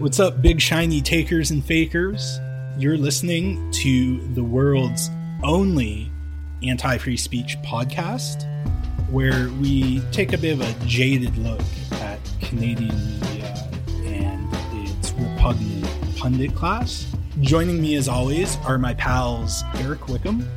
[0.00, 2.40] What's up, big shiny takers and fakers?
[2.78, 5.10] You're listening to the world's
[5.42, 6.10] only
[6.62, 8.46] anti free speech podcast
[9.10, 11.60] where we take a bit of a jaded look
[12.00, 13.70] at Canadian media
[14.06, 14.48] and
[14.88, 17.06] its repugnant pundit class.
[17.42, 20.48] Joining me, as always, are my pals Eric Wickham.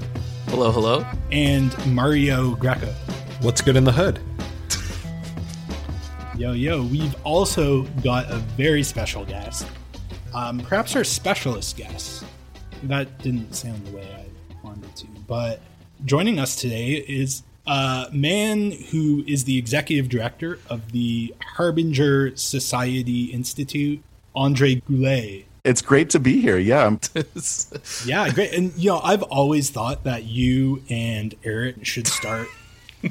[0.47, 1.05] Hello, hello.
[1.33, 2.93] And Mario Greco.
[3.41, 4.21] What's good in the hood?
[6.36, 9.67] Yo, yo, we've also got a very special guest.
[10.34, 12.26] Um, perhaps our specialist guest.
[12.84, 15.05] That didn't sound the way I wanted to.
[15.27, 15.62] But
[16.05, 23.26] joining us today is a man who is the executive director of the Harbinger Society
[23.26, 24.02] Institute,
[24.34, 25.45] Andre Goulet.
[25.63, 26.57] It's great to be here.
[26.57, 26.98] Yeah.
[28.05, 28.54] yeah, great.
[28.54, 32.48] And, you know, I've always thought that you and Eric should start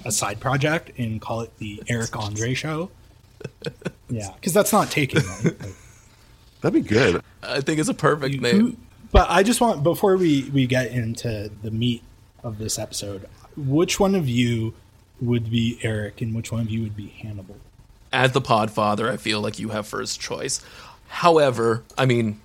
[0.04, 2.91] a side project and call it the Eric Andre Show
[4.09, 5.23] yeah, because that's not taking.
[5.45, 5.56] Right?
[6.60, 7.23] That'd be good.
[7.42, 8.60] I think it's a perfect name.
[8.60, 8.76] Who,
[9.10, 12.02] but I just want before we we get into the meat
[12.43, 14.74] of this episode, which one of you
[15.20, 17.57] would be Eric, and which one of you would be Hannibal?
[18.13, 20.65] As the Podfather, I feel like you have first choice.
[21.09, 22.40] However, I mean,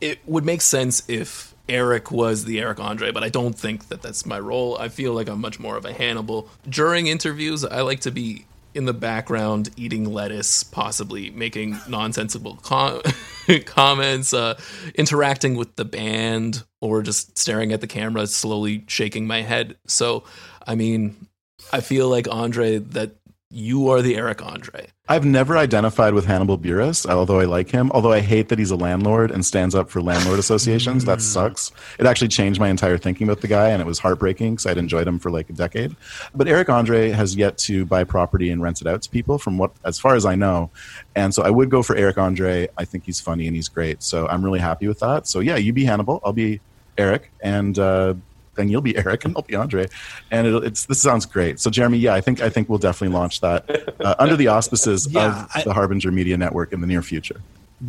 [0.00, 4.02] it would make sense if Eric was the Eric Andre, but I don't think that
[4.02, 4.76] that's my role.
[4.78, 6.48] I feel like I'm much more of a Hannibal.
[6.68, 13.02] During interviews, I like to be in the background eating lettuce, possibly making nonsensical com-
[13.64, 14.58] comments, uh,
[14.94, 19.76] interacting with the band, or just staring at the camera, slowly shaking my head.
[19.86, 20.24] So,
[20.66, 21.28] I mean,
[21.72, 23.16] I feel like Andre that
[23.52, 24.88] you are the Eric Andre.
[25.08, 27.90] I've never identified with Hannibal Buress, although I like him.
[27.92, 31.04] Although I hate that he's a landlord and stands up for landlord associations.
[31.04, 31.70] that sucks.
[31.98, 34.78] It actually changed my entire thinking about the guy, and it was heartbreaking because I'd
[34.78, 35.94] enjoyed him for like a decade.
[36.34, 39.58] But Eric Andre has yet to buy property and rent it out to people, from
[39.58, 40.70] what, as far as I know.
[41.14, 42.68] And so I would go for Eric Andre.
[42.78, 44.02] I think he's funny and he's great.
[44.02, 45.26] So I'm really happy with that.
[45.26, 46.60] So yeah, you be Hannibal, I'll be
[46.96, 48.14] Eric, and uh,
[48.54, 49.88] then you'll be Eric and I'll be Andre.
[50.30, 51.60] And it's this sounds great.
[51.60, 55.08] So Jeremy, yeah, I think I think we'll definitely launch that uh, under the auspices
[55.10, 57.40] yeah, of I, the Harbinger Media Network in the near future.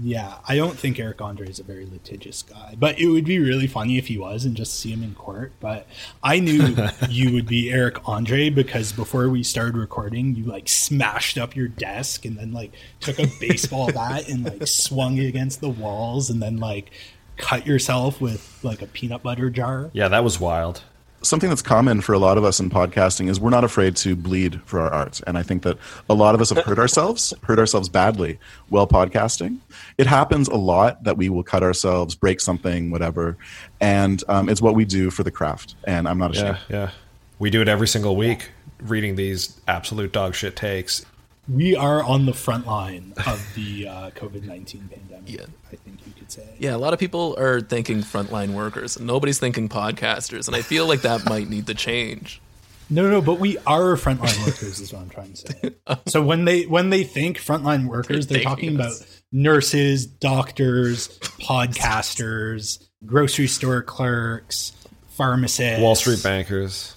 [0.02, 3.38] Yeah, I don't think Eric Andre is a very litigious guy, but it would be
[3.38, 5.52] really funny if he was and just see him in court.
[5.60, 5.86] But
[6.24, 6.76] I knew
[7.10, 11.68] you would be Eric Andre because before we started recording, you like smashed up your
[11.68, 12.72] desk and then like
[13.02, 16.90] took a baseball bat and like swung it against the walls and then like
[17.38, 19.90] cut yourself with like a peanut butter jar.
[19.94, 20.84] Yeah, that was wild.
[21.22, 24.14] Something that's common for a lot of us in podcasting is we're not afraid to
[24.14, 25.22] bleed for our art.
[25.26, 25.78] And I think that
[26.10, 29.60] a lot of us have hurt ourselves, hurt ourselves badly while podcasting.
[29.98, 33.38] It happens a lot that we will cut ourselves, break something, whatever.
[33.80, 35.76] And um, it's what we do for the craft.
[35.86, 36.58] And I'm not ashamed.
[36.70, 36.92] Yeah, yeah.
[37.40, 38.52] We do it every single week,
[38.82, 41.06] reading these absolute dog shit takes.
[41.48, 45.30] We are on the front line of the uh, COVID 19 pandemic.
[45.30, 45.46] Yeah.
[45.72, 46.48] I think you could say.
[46.58, 50.88] Yeah, a lot of people are thinking frontline workers, nobody's thinking podcasters, and I feel
[50.88, 52.42] like that might need to change.
[52.90, 55.72] No, no, but we are frontline workers, is what I'm trying to say.
[56.08, 58.94] So when they when they think frontline workers, they're talking about
[59.32, 61.08] nurses, doctors,
[61.42, 64.74] podcasters, grocery store clerks,
[65.10, 66.96] pharmacists, Wall Street bankers,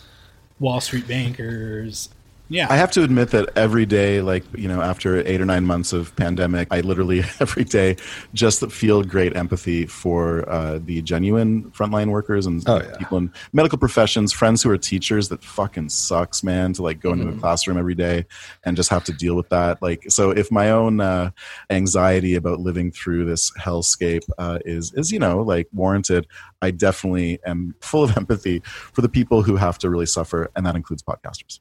[0.61, 2.11] Wall Street bankers,
[2.49, 2.67] yeah.
[2.71, 5.93] I have to admit that every day, like, you know, after eight or nine months
[5.93, 7.97] of pandemic, I literally every day
[8.35, 12.97] just feel great empathy for uh, the genuine frontline workers and oh, yeah.
[12.99, 17.11] people in medical professions, friends who are teachers that fucking sucks, man, to like go
[17.11, 17.21] mm-hmm.
[17.21, 17.41] into a mm-hmm.
[17.41, 18.25] classroom every day
[18.65, 19.83] and just have to deal with that.
[19.83, 21.31] Like, so if my own uh,
[21.71, 26.29] anxiety about living through this hellscape uh, is, is, you know, like warranted,
[26.63, 30.65] I definitely am full of empathy for the people who have to really suffer, and
[30.65, 31.59] that includes podcasters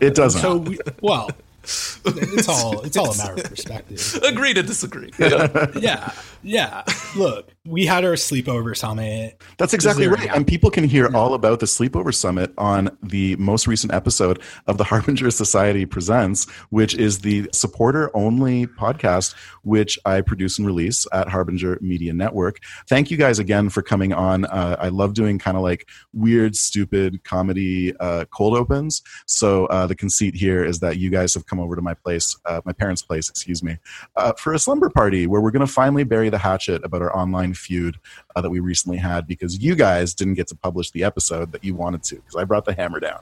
[0.00, 0.40] it doesn't.
[0.40, 1.30] So, we, well,
[1.64, 4.20] it's all it's all a matter of perspective.
[4.22, 5.10] Agree to disagree.
[5.18, 5.70] Yeah.
[5.76, 6.12] yeah,
[6.42, 6.84] yeah.
[7.16, 9.40] Look, we had our sleepover summit.
[9.56, 10.28] That's exactly right.
[10.34, 14.76] And people can hear all about the sleepover summit on the most recent episode of
[14.76, 21.06] the Harbinger Society Presents, which is the supporter only podcast which I produce and release
[21.12, 22.58] at Harbinger Media Network.
[22.86, 24.44] Thank you guys again for coming on.
[24.44, 29.00] Uh, I love doing kind of like weird, stupid comedy uh, cold opens.
[29.24, 32.36] So uh, the conceit here is that you guys have come over to my place,
[32.44, 33.78] uh, my parents' place, excuse me,
[34.16, 37.16] uh, for a slumber party where we're going to finally bury the hatchet about our
[37.16, 37.98] online feud
[38.36, 41.64] uh, that we recently had because you guys didn't get to publish the episode that
[41.64, 43.20] you wanted to because I brought the hammer down.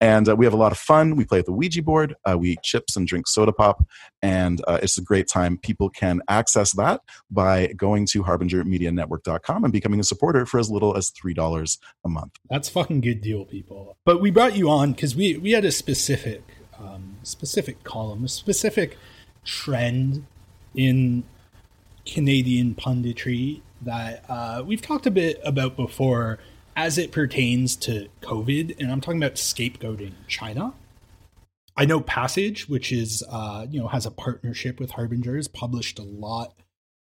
[0.00, 1.16] And uh, we have a lot of fun.
[1.16, 3.86] We play at the Ouija board, uh, we eat chips and drink soda pop,
[4.22, 5.58] and uh, it's a great time.
[5.58, 7.00] People can access that
[7.30, 12.32] by going to harbingermedianetwork.com and becoming a supporter for as little as $3 a month.
[12.48, 13.96] That's fucking good deal, people.
[14.04, 16.42] But we brought you on because we, we had a specific
[16.80, 18.96] um, specific column, a specific
[19.44, 20.26] trend
[20.74, 21.24] in
[22.06, 26.38] Canadian punditry that uh, we've talked a bit about before
[26.76, 30.74] as it pertains to COVID, and I'm talking about scapegoating China.
[31.76, 36.02] I know Passage, which is uh, you know has a partnership with Harbingers, published a
[36.02, 36.54] lot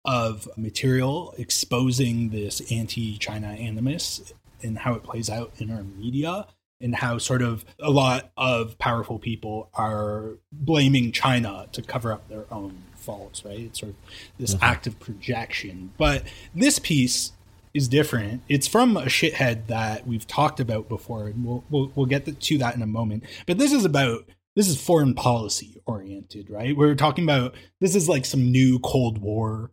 [0.04, 4.32] of material exposing this anti-China animus
[4.62, 6.46] and how it plays out in our media
[6.80, 12.28] and how sort of a lot of powerful people are blaming China to cover up
[12.28, 13.60] their own faults, right?
[13.60, 13.96] It's sort of
[14.38, 14.64] this mm-hmm.
[14.64, 15.92] act of projection.
[15.96, 16.24] But
[16.54, 17.32] this piece
[17.72, 18.42] is different.
[18.48, 22.58] It's from a shithead that we've talked about before, and we'll we'll, we'll get to
[22.58, 23.24] that in a moment.
[23.46, 26.76] But this is about this is foreign policy oriented, right?
[26.76, 29.70] We're talking about this is like some new Cold War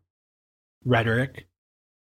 [0.85, 1.47] rhetoric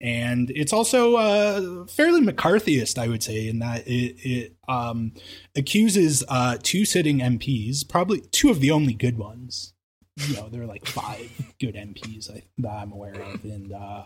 [0.02, 5.12] and it's also uh, fairly McCarthyist, I would say, in that it, it um,
[5.54, 9.71] accuses uh, two sitting MPs, probably two of the only good ones.
[10.16, 14.04] You know, there are like five good MPs I, that I'm aware of, and uh,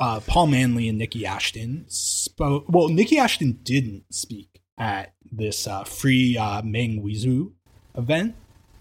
[0.00, 2.64] uh, Paul Manly and Niki Ashton spoke.
[2.68, 7.52] Well, Niki Ashton didn't speak at this uh, free uh, Meng Wanzhou
[7.96, 8.34] event,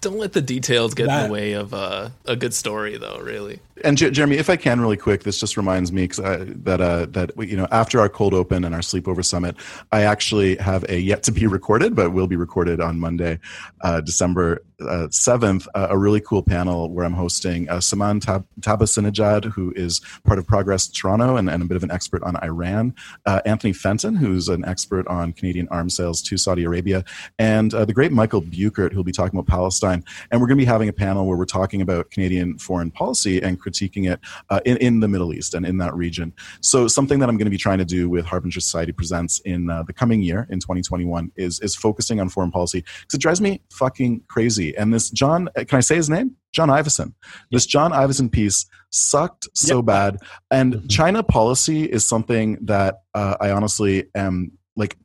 [0.04, 3.20] don't let the details get that, in the way of uh, a good story, though.
[3.20, 3.60] Really.
[3.84, 7.32] And J- Jeremy, if I can, really quick, this just reminds me that uh, that
[7.38, 9.56] you know after our cold open and our sleepover summit,
[9.92, 13.40] I actually have a yet to be recorded, but will be recorded on Monday,
[13.82, 18.46] uh, December uh, seventh, uh, a really cool panel where I'm hosting uh, Saman Tab-
[18.60, 22.36] Tabasinejad, who is part of Progress Toronto and, and a bit of an expert on
[22.44, 22.94] Iran,
[23.26, 27.04] uh, Anthony Fenton, who's an expert on Canadian arms sales to Saudi Arabia,
[27.40, 30.04] and the great Michael Bueckert, who'll be talking about Palestine.
[30.32, 33.42] And we're going to be having a panel where we're talking about Canadian foreign policy
[33.42, 36.34] and critiquing it uh, in, in the Middle East and in that region.
[36.62, 39.70] So, something that I'm going to be trying to do with Harbinger Society Presents in
[39.70, 43.42] uh, the coming year, in 2021, is, is focusing on foreign policy because it drives
[43.42, 44.76] me fucking crazy.
[44.78, 46.36] And this John, uh, can I say his name?
[46.52, 47.14] John Ivison.
[47.52, 49.86] This John Ivison piece sucked so yep.
[49.86, 50.18] bad.
[50.52, 50.88] And mm-hmm.
[50.88, 54.98] China policy is something that uh, I honestly am like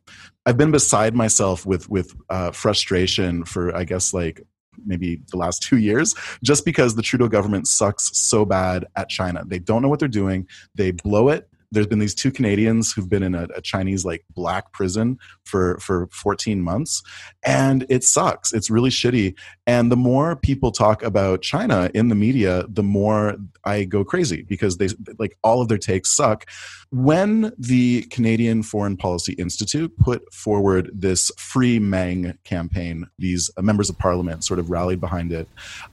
[0.47, 4.43] I've been beside myself with with uh, frustration for I guess like
[4.87, 9.43] maybe the last two years, just because the Trudeau government sucks so bad at China.
[9.47, 10.47] They don't know what they're doing.
[10.75, 14.25] They blow it there's been these two Canadians who've been in a, a, Chinese like
[14.35, 17.03] black prison for for 14 months,
[17.45, 18.53] and it sucks.
[18.53, 19.35] It's really shitty.
[19.67, 24.43] And the more people talk about China in the media, the more I go crazy
[24.43, 24.89] because they
[25.19, 26.47] like all of their takes suck.
[26.91, 33.91] When the Canadian Foreign Policy Institute put forward this Free Meng campaign, these uh, members
[33.91, 35.49] of parliament sort of rallied behind it.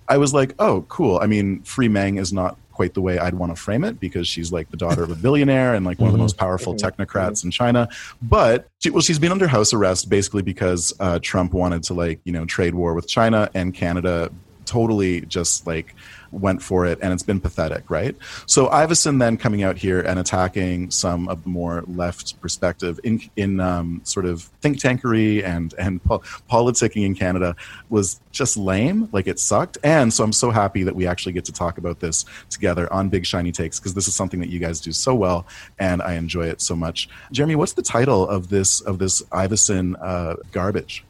[0.08, 1.20] I was like, oh, cool.
[1.22, 4.28] I mean, Free Meng is not quite the way I'd want to frame it because
[4.28, 6.24] she's like the daughter of a billionaire and like one of the mm-hmm.
[6.24, 6.86] most powerful mm-hmm.
[6.86, 7.90] technocrats in China.
[8.22, 12.20] But she, well, she's been under house arrest basically because uh, Trump wanted to like
[12.26, 14.32] you know trade war with China and Canada
[14.66, 15.96] totally just like
[16.36, 18.16] went for it, and it's been pathetic, right?
[18.46, 23.22] So Ivison then coming out here and attacking some of the more left perspective in
[23.36, 27.56] in um, sort of think tankery and and po- politicking in Canada
[27.90, 29.78] was just lame, like it sucked.
[29.84, 33.10] And so I'm so happy that we actually get to talk about this together on
[33.10, 35.48] Big Shiny Takes because this is something that you guys do so well,
[35.80, 37.10] and I enjoy it so much.
[37.32, 41.04] Jeremy, what's the title of this of this Ivison uh, garbage?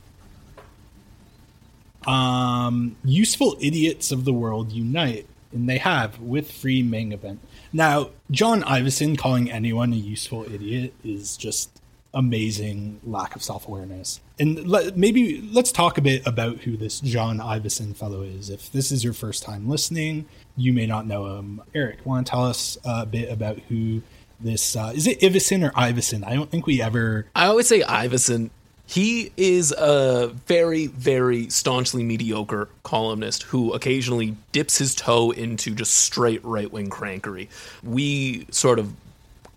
[2.08, 7.40] Um, useful idiots of the world unite, and they have with free Meng event.
[7.72, 11.82] Now, John Ivison calling anyone a useful idiot is just
[12.16, 14.22] amazing lack of self awareness.
[14.40, 18.50] And let, maybe let's talk a bit about who this John Ivison fellow is.
[18.50, 20.26] If this is your first time listening,
[20.58, 21.62] you may not know him.
[21.74, 24.02] Eric, want to tell us a bit about who
[24.40, 25.08] this uh, is?
[25.08, 26.26] It Ivison or Ivison?
[26.26, 27.28] I don't think we ever.
[27.36, 28.50] I always say Ivison
[28.88, 35.96] he is a very, very staunchly mediocre columnist who occasionally dips his toe into just
[35.96, 37.50] straight right wing crankery.
[37.84, 38.94] We sort of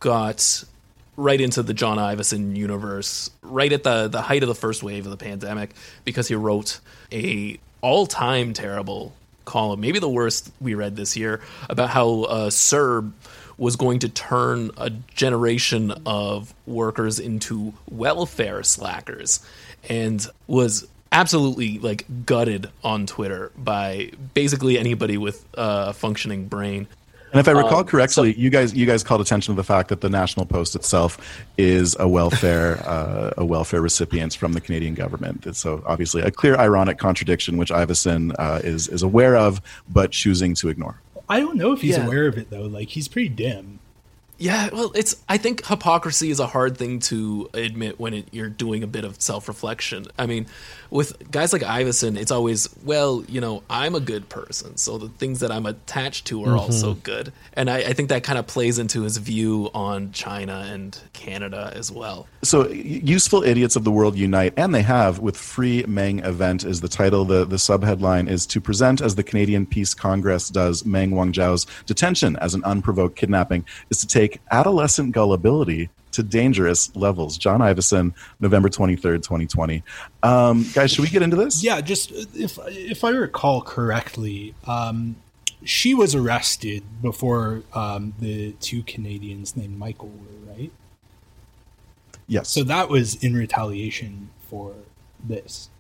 [0.01, 0.65] got
[1.17, 5.05] right into the John Ivison universe right at the, the height of the first wave
[5.05, 5.71] of the pandemic
[6.05, 6.81] because he wrote
[7.13, 9.13] a all time terrible
[9.45, 13.13] column, maybe the worst we read this year, about how uh, CERB
[13.59, 19.45] was going to turn a generation of workers into welfare slackers
[19.88, 26.87] and was absolutely like gutted on Twitter by basically anybody with a functioning brain.
[27.33, 29.65] And if I recall um, correctly, so, you guys you guys called attention to the
[29.65, 31.19] fact that the National Post itself
[31.59, 35.55] is a welfare uh, a welfare recipient from the Canadian government.
[35.55, 39.61] So obviously a clear ironic contradiction, which Ivison uh, is is aware of
[39.91, 41.00] but choosing to ignore.
[41.29, 42.07] I don't know if he's yeah.
[42.07, 42.63] aware of it though.
[42.63, 43.81] Like he's pretty dim.
[44.41, 45.17] Yeah, well, it's.
[45.29, 49.05] I think hypocrisy is a hard thing to admit when it, you're doing a bit
[49.05, 50.07] of self-reflection.
[50.17, 50.47] I mean,
[50.90, 55.09] with guys like Iverson, it's always, well, you know, I'm a good person, so the
[55.09, 57.00] things that I'm attached to are also mm-hmm.
[57.00, 60.99] good, and I, I think that kind of plays into his view on China and
[61.12, 62.26] Canada as well.
[62.42, 66.80] So, useful idiots of the world unite, and they have with Free Meng Event is
[66.80, 67.25] the title.
[67.25, 72.37] The the subheadline is to present as the Canadian Peace Congress does Meng Wanzhou's detention
[72.37, 77.38] as an unprovoked kidnapping is to take adolescent gullibility to dangerous levels.
[77.38, 79.83] John Ivison, November twenty third, twenty twenty.
[80.23, 81.62] Um, guys, should we get into this?
[81.62, 85.17] Yeah, just if if I recall correctly, um,
[85.65, 90.73] she was arrested before um, the two Canadians named Michael were right.
[92.27, 94.75] Yes, So that was in retaliation for
[95.23, 95.71] this.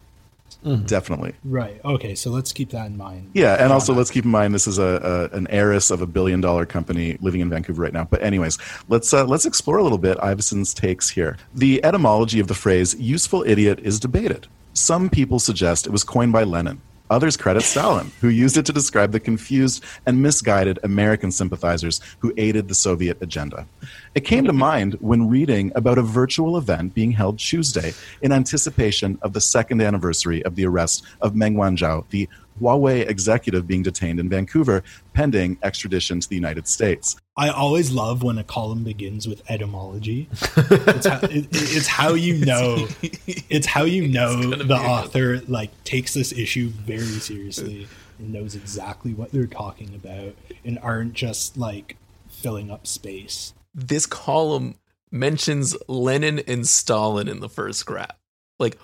[0.86, 1.34] Definitely.
[1.44, 1.80] Right.
[1.84, 2.14] Okay.
[2.14, 3.30] So let's keep that in mind.
[3.32, 6.06] Yeah, and also let's keep in mind this is a, a an heiress of a
[6.06, 8.04] billion dollar company living in Vancouver right now.
[8.04, 11.36] But anyways, let's uh, let's explore a little bit Ivison's takes here.
[11.54, 14.46] The etymology of the phrase "useful idiot" is debated.
[14.74, 16.80] Some people suggest it was coined by Lenin.
[17.10, 22.34] Others credit Stalin, who used it to describe the confused and misguided American sympathizers who
[22.36, 23.66] aided the Soviet agenda.
[24.14, 29.18] It came to mind when reading about a virtual event being held Tuesday in anticipation
[29.22, 34.20] of the second anniversary of the arrest of Meng Wanzhou, the Huawei executive being detained
[34.20, 37.16] in Vancouver pending extradition to the United States.
[37.36, 40.28] I always love when a column begins with etymology.
[40.56, 42.88] it's, how, it, it's how you know.
[43.02, 47.86] It's how you know the be a- author like takes this issue very seriously
[48.18, 50.34] and knows exactly what they're talking about
[50.64, 51.96] and aren't just like
[52.28, 53.54] filling up space.
[53.74, 54.76] This column
[55.10, 58.16] mentions Lenin and Stalin in the first graph.
[58.58, 58.76] Like,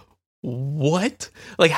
[0.44, 1.30] what?
[1.58, 1.72] Like,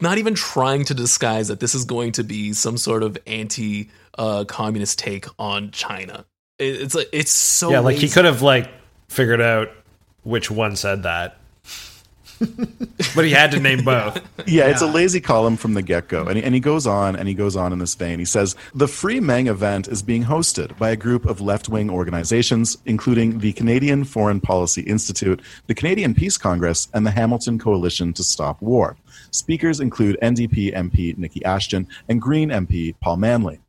[0.00, 3.90] not even trying to disguise that this is going to be some sort of anti
[4.16, 6.24] uh, communist take on China.
[6.60, 8.70] It, it's like it's so yeah, like he could have like
[9.08, 9.70] figured out
[10.22, 11.38] which one said that,
[13.14, 14.20] but he had to name both.
[14.46, 16.26] Yeah, it's a lazy column from the get go.
[16.26, 18.18] And he, and he goes on and he goes on in this vein.
[18.18, 21.90] He says The Free Meng event is being hosted by a group of left wing
[21.90, 28.12] organizations, including the Canadian Foreign Policy Institute, the Canadian Peace Congress, and the Hamilton Coalition
[28.14, 28.96] to Stop War.
[29.30, 33.60] Speakers include NDP MP Niki Ashton and Green MP Paul Manly.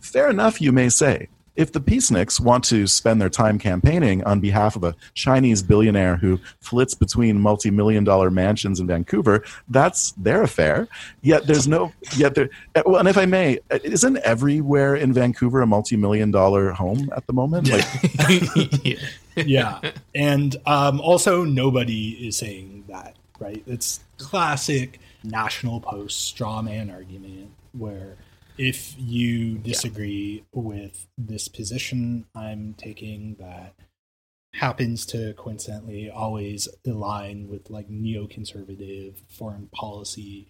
[0.00, 1.28] Fair enough, you may say.
[1.56, 6.16] If the peaceniks want to spend their time campaigning on behalf of a Chinese billionaire
[6.16, 10.88] who flits between multi-million dollar mansions in Vancouver, that's their affair.
[11.20, 12.50] Yet there's no yet there
[12.86, 17.32] well and if I may, isn't everywhere in Vancouver a multi-million dollar home at the
[17.32, 17.68] moment?
[17.68, 17.84] Like
[18.84, 18.96] Yeah.
[19.36, 26.90] yeah and um, also nobody is saying that right it's classic national post straw man
[26.90, 28.16] argument where
[28.58, 33.74] if you disagree with this position i'm taking that
[34.54, 40.48] happens to coincidentally always align with like neoconservative foreign policy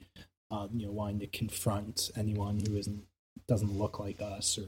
[0.50, 3.02] uh, you know wanting to confront anyone who isn't
[3.48, 4.66] doesn't look like us or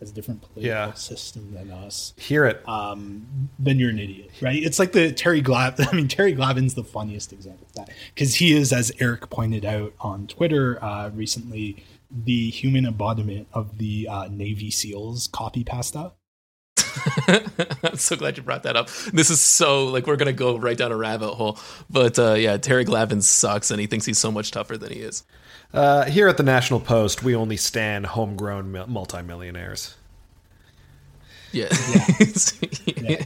[0.00, 0.92] has a different political Yeah.
[0.94, 2.68] system than us Hear it.
[2.68, 4.60] um, then you're an idiot, right?
[4.62, 5.74] It's like the Terry Glav.
[5.92, 9.64] I mean, Terry Glavin's the funniest example of that because he is, as Eric pointed
[9.64, 16.12] out on Twitter uh, recently, the human embodiment of the uh, Navy SEALs copy pasta.
[17.26, 18.88] I'm so glad you brought that up.
[19.12, 21.58] This is so like we're gonna go right down a rabbit hole.
[21.90, 25.00] But uh, yeah, Terry Glavin sucks, and he thinks he's so much tougher than he
[25.00, 25.24] is.
[25.72, 29.96] Uh, here at the National Post, we only stand homegrown mil- multimillionaires.
[31.54, 31.68] Yeah,
[33.00, 33.22] Yeah,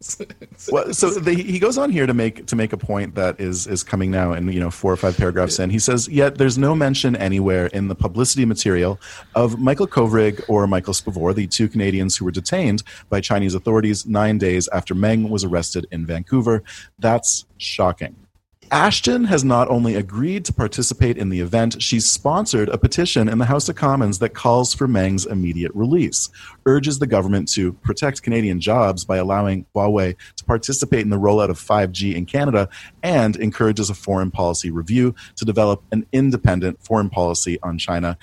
[0.00, 0.46] exactly.
[0.72, 3.66] well, so the, he goes on here to make to make a point that is
[3.66, 6.58] is coming now, and you know, four or five paragraphs in, he says, yet there's
[6.58, 8.98] no mention anywhere in the publicity material
[9.34, 14.06] of Michael Kovrig or Michael Spavor, the two Canadians who were detained by Chinese authorities
[14.06, 16.62] nine days after Meng was arrested in Vancouver.
[16.98, 18.23] That's shocking.
[18.70, 23.38] Ashton has not only agreed to participate in the event, she's sponsored a petition in
[23.38, 26.30] the House of Commons that calls for Meng's immediate release,
[26.66, 31.50] urges the government to protect Canadian jobs by allowing Huawei to participate in the rollout
[31.50, 32.68] of 5G in Canada,
[33.02, 38.18] and encourages a foreign policy review to develop an independent foreign policy on China.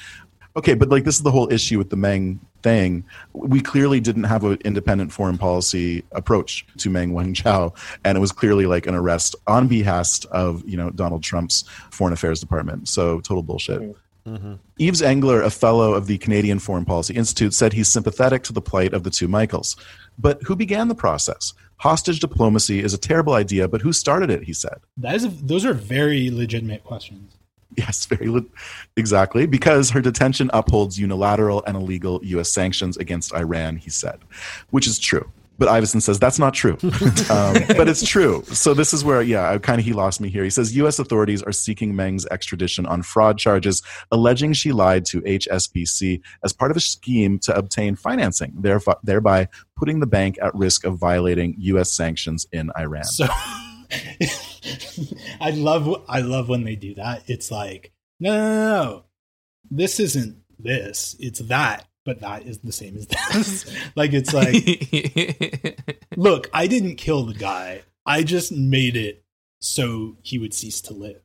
[0.56, 3.06] Okay, but like this is the whole issue with the Meng thing.
[3.34, 8.32] We clearly didn't have an independent foreign policy approach to Meng Wanzhou, and it was
[8.32, 12.90] clearly like an arrest on behest of you know Donald Trump's foreign affairs department.
[12.90, 13.96] So total bullshit.
[14.26, 14.54] Mm-hmm.
[14.78, 18.62] Yves Engler, a fellow of the Canadian Foreign Policy Institute, said he's sympathetic to the
[18.62, 19.76] plight of the two Michaels.
[20.20, 21.54] But who began the process?
[21.78, 24.44] Hostage diplomacy is a terrible idea, but who started it?
[24.44, 24.80] He said.
[24.98, 27.34] That is, a, those are very legitimate questions.
[27.78, 28.46] Yes, very
[28.98, 29.46] exactly.
[29.46, 32.52] Because her detention upholds unilateral and illegal U.S.
[32.52, 34.20] sanctions against Iran, he said,
[34.72, 35.32] which is true.
[35.58, 36.78] But Iverson says that's not true.
[37.30, 38.44] um, but it's true.
[38.48, 40.44] So this is where, yeah, kind of he lost me here.
[40.44, 40.98] He says U.S.
[40.98, 46.72] authorities are seeking Meng's extradition on fraud charges, alleging she lied to HSBC as part
[46.72, 48.54] of a scheme to obtain financing,
[49.04, 49.48] thereby
[49.78, 51.92] putting the bank at risk of violating U.S.
[51.92, 53.04] sanctions in Iran.
[53.04, 53.28] So
[55.42, 57.24] I love I love when they do that.
[57.28, 59.04] It's like, no, no, no, no.
[59.70, 61.16] This isn't this.
[61.20, 63.74] It's that, but that is the same as this.
[63.96, 65.80] like it's like,
[66.16, 67.84] look, I didn't kill the guy.
[68.06, 69.24] I just made it
[69.60, 71.22] so he would cease to live.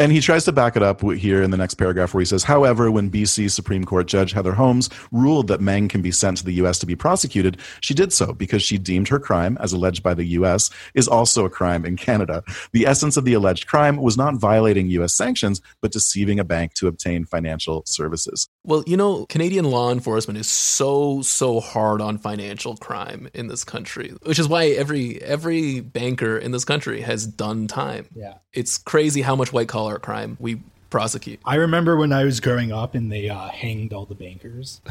[0.00, 2.42] And he tries to back it up here in the next paragraph where he says,
[2.42, 6.44] however, when BC Supreme Court Judge Heather Holmes ruled that Meng can be sent to
[6.44, 6.80] the U.S.
[6.80, 10.24] to be prosecuted, she did so because she deemed her crime, as alleged by the
[10.24, 12.42] U.S., is also a crime in Canada.
[12.72, 15.14] The essence of the alleged crime was not violating U.S.
[15.14, 18.48] sanctions, but deceiving a bank to obtain financial services.
[18.66, 23.62] Well, you know, Canadian law enforcement is so so hard on financial crime in this
[23.62, 28.06] country, which is why every every banker in this country has done time.
[28.14, 28.34] Yeah.
[28.54, 31.40] It's crazy how much white collar crime we prosecute.
[31.44, 34.80] I remember when I was growing up and they uh, hanged all the bankers.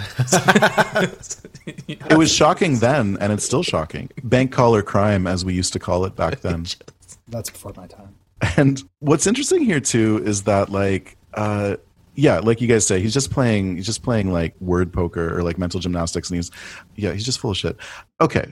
[1.87, 4.09] It was shocking then, and it's still shocking.
[4.23, 6.65] Bank collar crime, as we used to call it back then.
[7.27, 8.15] That's before my time.
[8.57, 11.77] And what's interesting here too is that like uh
[12.15, 15.43] yeah, like you guys say, he's just playing he's just playing like word poker or
[15.43, 16.51] like mental gymnastics and he's
[16.95, 17.77] yeah, he's just full of shit.
[18.21, 18.49] Okay.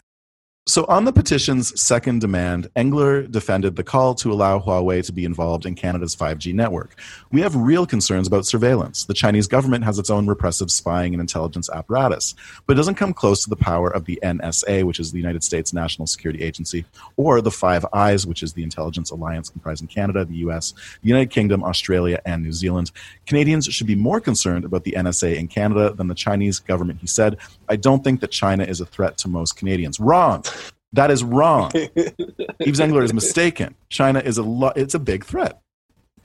[0.67, 5.25] So, on the petition's second demand, Engler defended the call to allow Huawei to be
[5.25, 6.99] involved in Canada's 5G network.
[7.31, 9.05] We have real concerns about surveillance.
[9.05, 12.35] The Chinese government has its own repressive spying and intelligence apparatus,
[12.67, 15.43] but it doesn't come close to the power of the NSA, which is the United
[15.43, 16.85] States National Security Agency,
[17.17, 21.31] or the Five Eyes, which is the intelligence alliance comprising Canada, the US, the United
[21.31, 22.91] Kingdom, Australia, and New Zealand.
[23.25, 27.07] Canadians should be more concerned about the NSA in Canada than the Chinese government, he
[27.07, 27.37] said.
[27.67, 29.99] I don't think that China is a threat to most Canadians.
[29.99, 30.43] Wrong.
[30.93, 31.71] That is wrong.
[32.59, 33.75] Yves Engler is mistaken.
[33.89, 35.61] China is a lo- it's a big threat.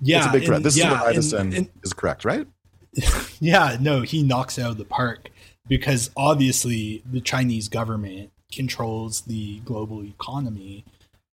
[0.00, 0.56] Yeah, it's a big threat.
[0.56, 2.46] and- This yeah, is and- and- is correct, right?
[3.40, 5.28] yeah, no, he knocks it out of the park
[5.68, 10.84] because obviously the Chinese government controls the global economy,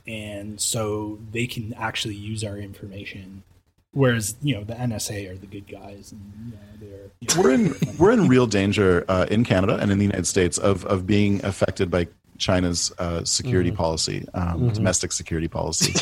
[0.05, 3.43] and so they can actually use our information.
[3.91, 7.41] Whereas you know the NSA are the good guys, and you know, they're you know,
[7.41, 10.83] We're in we're in real danger uh, in Canada and in the United States of
[10.85, 12.07] of being affected by
[12.43, 15.93] China's uh, security policy, um, domestic security policy.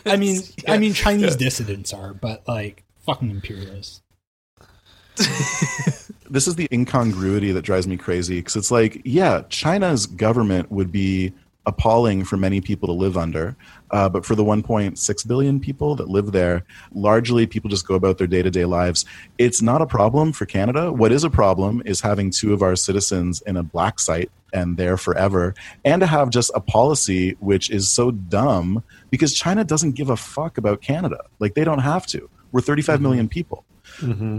[0.06, 4.02] I mean, I mean, Chinese dissidents are, but like fucking imperialists.
[6.30, 10.92] this is the incongruity that drives me crazy because it's like, yeah, China's government would
[10.92, 11.32] be
[11.66, 13.56] appalling for many people to live under,
[13.90, 18.18] uh, but for the 1.6 billion people that live there, largely people just go about
[18.18, 19.04] their day to day lives.
[19.38, 20.92] It's not a problem for Canada.
[20.92, 24.76] What is a problem is having two of our citizens in a black site and
[24.76, 29.92] there forever, and to have just a policy which is so dumb because China doesn't
[29.92, 31.24] give a fuck about Canada.
[31.38, 32.28] Like they don't have to.
[32.52, 33.64] We're 35 million people.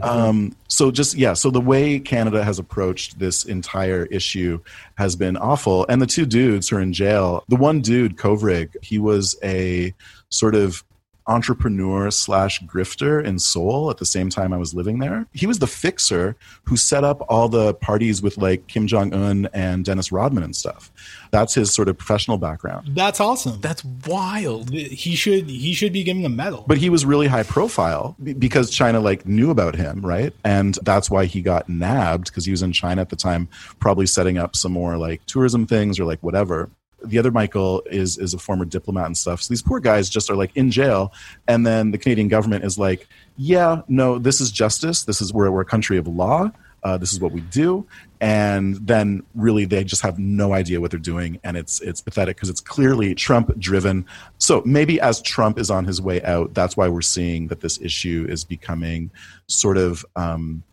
[0.02, 4.60] Um, so just yeah, so the way Canada has approached this entire issue
[4.96, 5.86] has been awful.
[5.90, 9.94] And the two dudes who are in jail, the one dude, Kovrig, he was a
[10.30, 10.84] sort of
[11.32, 15.26] entrepreneur slash grifter in Seoul at the same time I was living there.
[15.34, 19.48] He was the fixer who set up all the parties with like Kim Jong Un
[19.54, 20.92] and Dennis Rodman and stuff.
[21.32, 22.90] That's his sort of professional background.
[22.94, 23.62] That's awesome.
[23.62, 24.70] That's wild.
[24.72, 26.66] he should he should be given a medal.
[26.68, 30.34] but he was really high profile because China like knew about him, right?
[30.44, 33.48] And that's why he got nabbed because he was in China at the time,
[33.80, 36.70] probably setting up some more like tourism things or like whatever.
[37.04, 39.42] The other Michael is is a former diplomat and stuff.
[39.42, 41.14] So these poor guys just are like in jail,
[41.48, 45.04] and then the Canadian government is like, "Yeah, no, this is justice.
[45.04, 46.52] This is we're, we're a country of law.
[46.84, 47.86] Uh, this is what we do."
[48.20, 52.36] And then really they just have no idea what they're doing, and it's it's pathetic
[52.36, 54.06] because it's clearly Trump driven.
[54.38, 57.82] So maybe as Trump is on his way out, that's why we're seeing that this
[57.82, 59.10] issue is becoming
[59.48, 60.64] sort of um,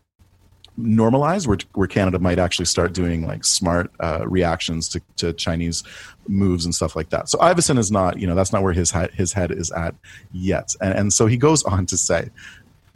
[0.77, 5.83] normalized, where where Canada might actually start doing like smart uh, reactions to, to Chinese
[6.29, 7.27] moves and stuff like that.
[7.27, 9.95] So Ivison is not, you know, that's not where his head, his head is at
[10.31, 12.29] yet, and, and so he goes on to say.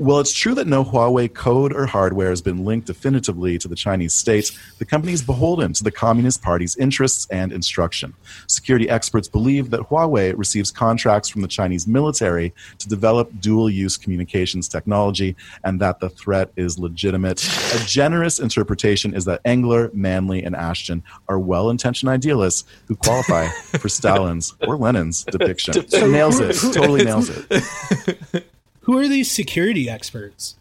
[0.03, 3.75] Well, it's true that no Huawei code or hardware has been linked definitively to the
[3.77, 4.51] Chinese state.
[4.77, 8.13] The company is beholden to the Communist Party's interests and instruction.
[8.47, 13.95] Security experts believe that Huawei receives contracts from the Chinese military to develop dual use
[13.95, 17.41] communications technology and that the threat is legitimate.
[17.73, 23.47] A generous interpretation is that Engler, Manly, and Ashton are well intentioned idealists who qualify
[23.47, 25.75] for Stalin's or Lenin's depiction.
[25.93, 26.55] So nails it.
[26.73, 28.49] Totally nails it.
[28.83, 30.55] who are these security experts?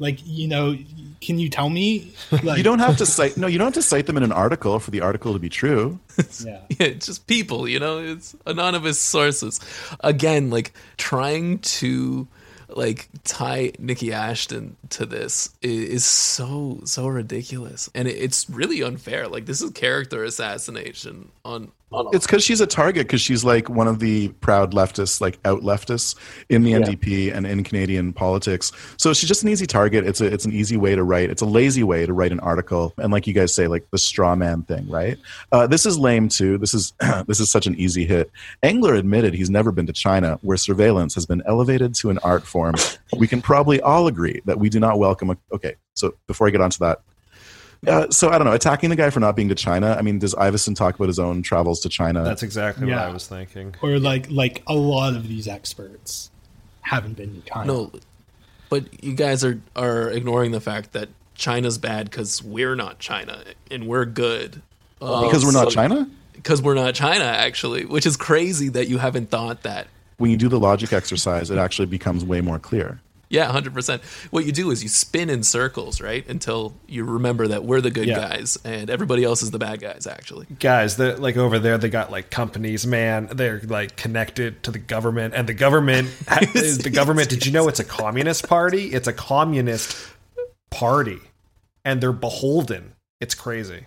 [0.00, 0.76] Like, you know,
[1.20, 2.12] can you tell me?
[2.30, 4.30] Like, You don't have to cite no, you don't have to cite them in an
[4.32, 5.98] article for the article to be true.
[6.44, 6.60] Yeah.
[6.78, 9.60] Yeah, just people, you know, it's anonymous sources.
[10.00, 12.28] Again, like trying to
[12.68, 19.28] like tie Niki Ashton to this is so so ridiculous, and it's really unfair.
[19.28, 22.08] Like this is character assassination on on.
[22.12, 25.62] It's because she's a target because she's like one of the proud leftists, like out
[25.62, 26.16] leftists
[26.48, 28.72] in the NDP and in Canadian politics.
[28.96, 30.06] So she's just an easy target.
[30.06, 31.30] It's a it's an easy way to write.
[31.30, 33.98] It's a lazy way to write an article, and like you guys say, like the
[33.98, 35.18] straw man thing, right?
[35.52, 36.58] Uh, this is lame too.
[36.58, 36.92] This is
[37.26, 38.30] this is such an easy hit.
[38.62, 42.44] Engler admitted he's never been to China, where surveillance has been elevated to an art
[42.44, 42.57] form.
[43.18, 45.30] We can probably all agree that we do not welcome.
[45.30, 47.00] A, okay, so before I get onto that,
[47.86, 48.52] uh, so I don't know.
[48.52, 49.94] Attacking the guy for not being to China.
[49.98, 52.24] I mean, does Iverson talk about his own travels to China?
[52.24, 52.96] That's exactly Yeah.
[53.02, 53.74] what I was thinking.
[53.82, 56.30] Or like like a lot of these experts
[56.82, 57.66] haven't been to China.
[57.66, 57.92] no,
[58.68, 63.42] but you guys are are ignoring the fact that China's bad because we're not China
[63.70, 64.60] and we're good.
[64.98, 66.08] Because we're not so- China.
[66.32, 69.86] Because we're not China, actually, which is crazy that you haven't thought that.
[70.18, 73.00] When you do the logic exercise, it actually becomes way more clear.
[73.30, 74.02] Yeah, hundred percent.
[74.30, 77.90] What you do is you spin in circles, right, until you remember that we're the
[77.90, 78.16] good Yeah.
[78.16, 80.06] guys and everybody else is the bad guys.
[80.06, 83.28] Actually, Guys, they like over there, they got like companies, man.
[83.30, 86.08] They're like connected to the government, and the government
[86.54, 87.28] is the government.
[87.28, 88.86] Did you know it's a communist party?
[88.86, 89.94] It's a communist
[90.70, 91.18] party,
[91.84, 92.94] and they're beholden.
[93.20, 93.84] It's crazy.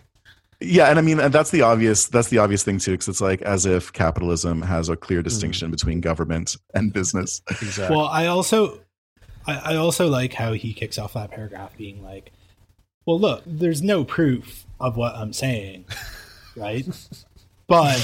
[0.62, 3.22] Yeah, and I mean and that's the obvious that's the obvious thing too, because it's
[3.22, 7.42] like as if capitalism has a clear distinction between government and business.
[7.50, 7.96] Exactly.
[7.96, 8.80] Well, I also,
[9.48, 12.32] I, I also like how he kicks off that paragraph being like,
[13.08, 15.86] "Well, look, there's no proof of what I'm saying,
[16.56, 16.86] right?
[17.68, 17.98] But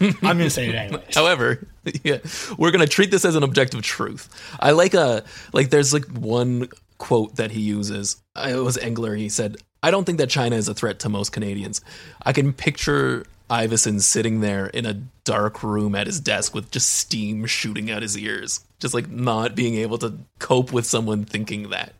[0.00, 1.66] I'm gonna say it anyways." however,
[2.02, 2.18] yeah,
[2.58, 4.28] we're gonna treat this as an objective truth.
[4.58, 5.70] I like a like.
[5.70, 8.16] There's like one quote that he uses.
[8.34, 9.14] Uh, It was Engler.
[9.14, 11.80] He said, "I don't think that China is a threat to most Canadians.
[12.22, 16.90] I can picture." Iverson sitting there in a dark room at his desk with just
[16.90, 21.70] steam shooting out his ears, just like not being able to cope with someone thinking
[21.70, 21.92] that.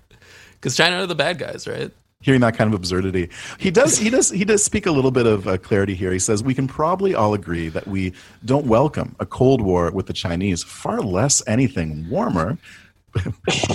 [0.54, 1.92] Because China are the bad guys, right?
[2.20, 5.26] Hearing that kind of absurdity, he does he does he does speak a little bit
[5.26, 6.10] of uh, clarity here.
[6.10, 10.06] He says we can probably all agree that we don't welcome a cold war with
[10.06, 12.58] the Chinese, far less anything warmer.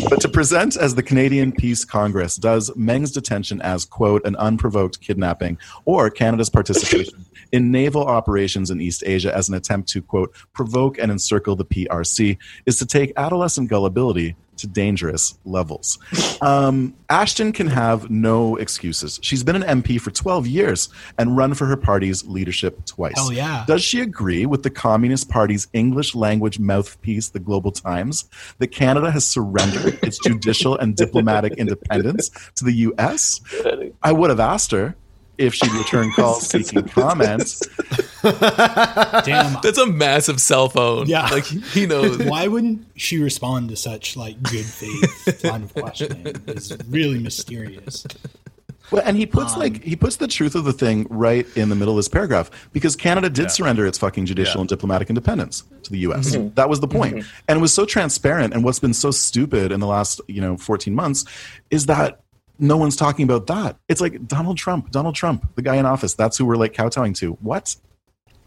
[0.09, 5.01] But to present as the Canadian Peace Congress does Meng's detention as, quote, an unprovoked
[5.01, 10.33] kidnapping or Canada's participation in naval operations in East Asia as an attempt to, quote,
[10.53, 15.99] provoke and encircle the PRC is to take adolescent gullibility to dangerous levels.
[16.41, 19.19] Um, Ashton can have no excuses.
[19.21, 23.13] She's been an MP for 12 years and run for her party's leadership twice.
[23.15, 23.65] Hell yeah.
[23.67, 29.11] Does she agree with the Communist Party's English language mouthpiece, the Global Times, that Canada
[29.11, 33.41] has surrendered its judicial and diplomatic independence to the U.S.?
[34.03, 34.95] I would have asked her
[35.41, 37.61] if she'd return calls seeking comments.
[38.21, 39.57] Damn.
[39.61, 41.07] That's a massive cell phone.
[41.07, 41.27] Yeah.
[41.27, 42.17] Like he knows.
[42.23, 46.27] Why wouldn't she respond to such like good faith line of questioning?
[46.47, 48.05] It's really mysterious.
[48.91, 51.69] Well, and he puts like um, he puts the truth of the thing right in
[51.69, 54.61] the middle of this paragraph because Canada did surrender its fucking judicial Yeah.
[54.61, 56.35] and diplomatic independence to the U.S.
[56.35, 56.55] Mm-hmm.
[56.55, 57.15] That was the point.
[57.15, 57.29] Mm-hmm.
[57.47, 58.53] and it was so transparent.
[58.53, 61.23] And what's been so stupid in the last you know 14 months
[61.69, 62.19] is that
[62.61, 63.77] no one's talking about that.
[63.89, 66.13] It's like Donald Trump, Donald Trump, the guy in office.
[66.13, 67.33] That's who we're like kowtowing to.
[67.41, 67.75] What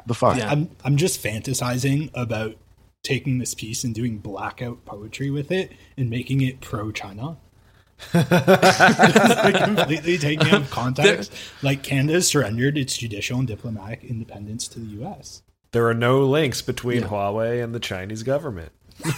[0.06, 0.38] the fuck?
[0.38, 0.50] Yeah.
[0.50, 2.54] I'm I'm just fantasizing about
[3.02, 7.36] taking this piece and doing blackout poetry with it and making it pro China.
[8.14, 11.32] like completely taking out of context.
[11.62, 15.42] Like Canada has surrendered its judicial and diplomatic independence to the U.S.
[15.72, 18.72] there are no links between Huawei and the Chinese government.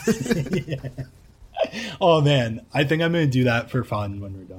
[2.00, 4.55] Oh man, I think I'm going to do that for fun when we're done.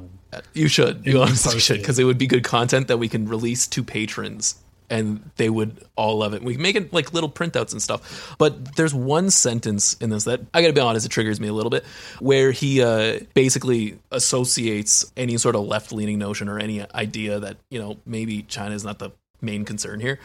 [0.54, 1.06] You should.
[1.06, 4.56] You honestly should because it would be good content that we can release to patrons
[4.90, 6.44] and they would all love it.
[6.44, 8.36] We can make it like little printouts and stuff.
[8.38, 11.48] But there's one sentence in this that I got to be honest, it triggers me
[11.48, 11.86] a little bit,
[12.20, 17.58] where he uh, basically associates any sort of left leaning notion or any idea that
[17.70, 19.12] you know maybe China is not the
[19.42, 20.20] main concern here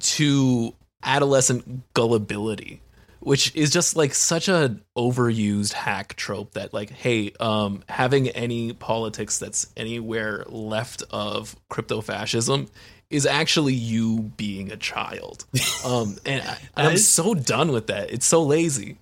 [0.00, 2.80] to adolescent gullibility
[3.20, 8.72] which is just like such a overused hack trope that like hey um having any
[8.72, 12.68] politics that's anywhere left of crypto fascism
[13.10, 15.46] is actually you being a child
[15.84, 18.98] um and, I, i'm so done with that it's so lazy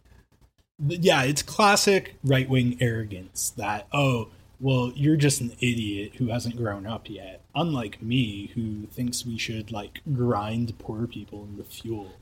[0.79, 4.29] yeah, it's classic right wing arrogance that, oh,
[4.61, 7.42] well, you're just an idiot who hasn't grown up yet.
[7.55, 12.12] Unlike me, who thinks we should like grind poor people into fuel.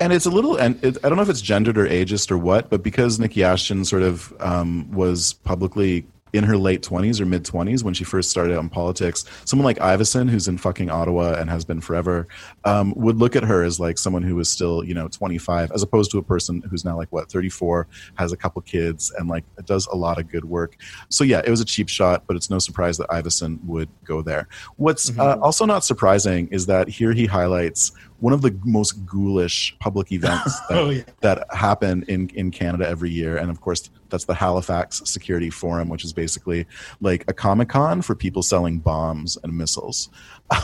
[0.00, 2.36] And it's a little and it, i don't know if it's gendered or ageist or
[2.36, 6.04] what but because niki ashton sort of um, was publicly
[6.34, 9.64] in her late 20s or mid 20s when she first started out in politics someone
[9.64, 12.26] like iverson who's in fucking ottawa and has been forever
[12.64, 15.82] um, would look at her as like someone who was still you know 25 as
[15.82, 19.44] opposed to a person who's now like what 34 has a couple kids and like
[19.64, 20.76] does a lot of good work
[21.08, 24.20] so yeah it was a cheap shot but it's no surprise that iverson would go
[24.20, 25.20] there what's mm-hmm.
[25.20, 27.92] uh, also not surprising is that here he highlights
[28.24, 31.02] one of the most ghoulish public events that, oh, yeah.
[31.20, 33.36] that happen in, in Canada every year.
[33.36, 36.64] And of course, that's the Halifax Security Forum, which is basically
[37.02, 40.08] like a Comic Con for people selling bombs and missiles.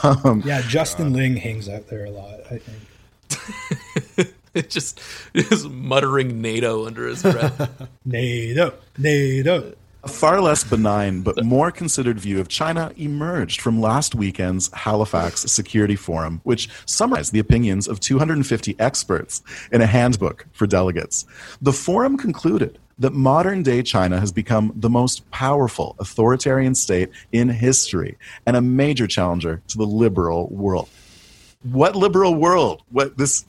[0.03, 1.19] Um, yeah, Justin God.
[1.19, 4.35] Ling hangs out there a lot, I think.
[4.55, 4.99] it just
[5.35, 7.89] is muttering NATO under his breath.
[8.07, 9.75] NATO, NATO.
[10.03, 15.43] A far less benign but more considered view of China emerged from last weekend's Halifax
[15.43, 21.27] Security Forum, which summarized the opinions of 250 experts in a handbook for delegates.
[21.61, 27.51] The forum concluded that modern day China has become the most powerful authoritarian state in
[27.51, 30.89] history and a major challenger to the liberal world
[31.63, 32.83] what liberal world?
[32.91, 33.45] What this?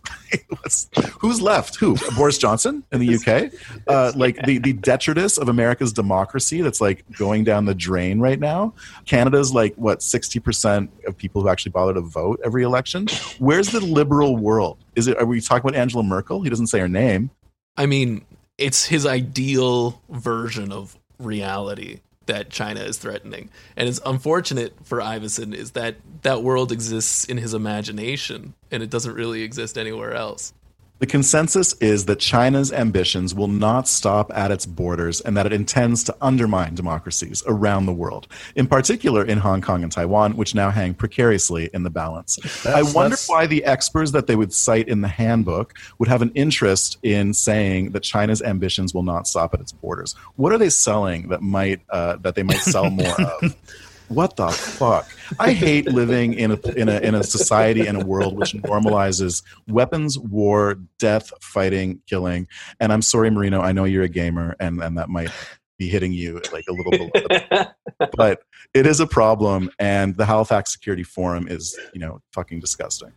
[1.20, 1.76] Who's left?
[1.78, 1.96] Who?
[2.15, 3.52] Boris Johnson in the UK?
[3.88, 8.39] Uh, like the the detritus of America's democracy that's like going down the drain right
[8.39, 8.74] now.
[9.06, 13.08] Canada's like what sixty percent of people who actually bother to vote every election.
[13.39, 14.78] Where's the liberal world?
[14.96, 15.17] Is it?
[15.17, 16.41] Are we talking about Angela Merkel?
[16.41, 17.30] He doesn't say her name.
[17.78, 18.26] I mean,
[18.58, 23.49] it's his ideal version of reality that China is threatening.
[23.75, 28.89] And it's unfortunate for Ivison is that that world exists in his imagination and it
[28.89, 30.53] doesn't really exist anywhere else.
[31.02, 35.52] The consensus is that China's ambitions will not stop at its borders and that it
[35.52, 40.54] intends to undermine democracies around the world, in particular in Hong Kong and Taiwan, which
[40.54, 42.36] now hang precariously in the balance.
[42.64, 46.22] That's, I wonder why the experts that they would cite in the handbook would have
[46.22, 50.14] an interest in saying that China's ambitions will not stop at its borders.
[50.36, 53.56] What are they selling that might uh, that they might sell more of?
[54.12, 55.10] what the fuck?
[55.39, 59.43] I hate living in a in a in a society and a world which normalizes
[59.67, 62.47] weapons, war, death, fighting, killing.
[62.80, 63.62] And I'm sorry, Marino.
[63.62, 65.32] I know you're a gamer, and and that might
[65.78, 67.65] be hitting you like a little below.
[68.17, 68.43] but
[68.74, 73.13] it is a problem, and the Halifax Security Forum is you know fucking disgusting.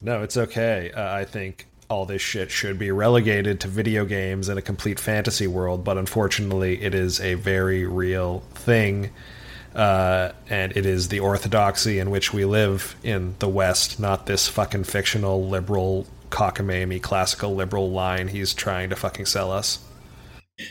[0.00, 0.92] No, it's okay.
[0.92, 5.00] Uh, I think all this shit should be relegated to video games and a complete
[5.00, 9.10] fantasy world, but unfortunately, it is a very real thing
[9.78, 14.48] uh, and it is the orthodoxy in which we live in the West, not this
[14.48, 19.78] fucking fictional liberal cockamamie classical liberal line he's trying to fucking sell us.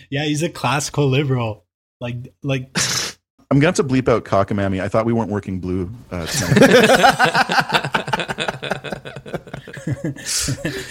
[0.09, 1.65] Yeah, he's a classical liberal.
[2.01, 2.69] Like, like.
[3.49, 4.81] I'm going to have to bleep out cockamamie.
[4.81, 6.61] I thought we weren't working blue uh, tonight.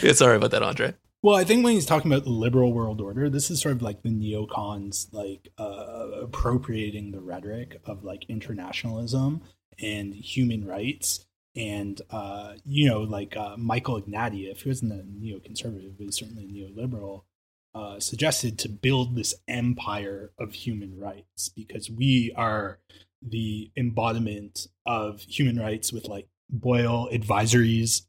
[0.02, 0.94] yeah, sorry about that, Andre.
[1.26, 3.82] Well, I think when he's talking about the liberal world order, this is sort of
[3.82, 9.42] like the neocons like uh, appropriating the rhetoric of like internationalism
[9.82, 11.26] and human rights.
[11.56, 16.44] And uh, you know, like uh, Michael Ignatieff, who isn't a neoconservative, but he's certainly
[16.44, 17.22] a neoliberal,
[17.74, 22.78] uh, suggested to build this empire of human rights because we are
[23.20, 28.02] the embodiment of human rights with like boil advisories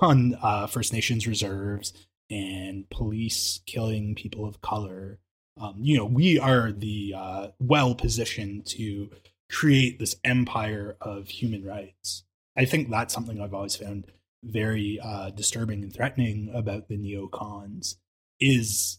[0.00, 1.92] on uh, First Nations reserves
[2.30, 5.18] and police killing people of color.
[5.60, 9.10] Um, you know, we are the uh, well positioned to
[9.50, 12.24] create this empire of human rights.
[12.56, 14.06] I think that's something I've always found
[14.42, 17.96] very uh, disturbing and threatening about the neocons
[18.40, 18.98] is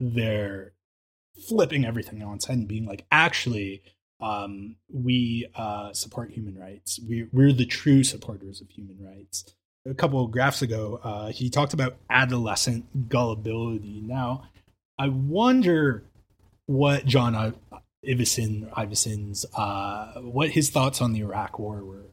[0.00, 0.72] they're
[1.48, 3.82] flipping everything on its head and being like, actually,
[4.20, 6.98] um, we uh, support human rights.
[7.06, 9.54] We, we're the true supporters of human rights
[9.88, 14.02] a couple of graphs ago, uh, he talked about adolescent gullibility.
[14.04, 14.44] Now,
[14.98, 16.04] I wonder
[16.66, 17.54] what John
[18.06, 22.04] Ivison, Ivison's, uh, what his thoughts on the Iraq War were.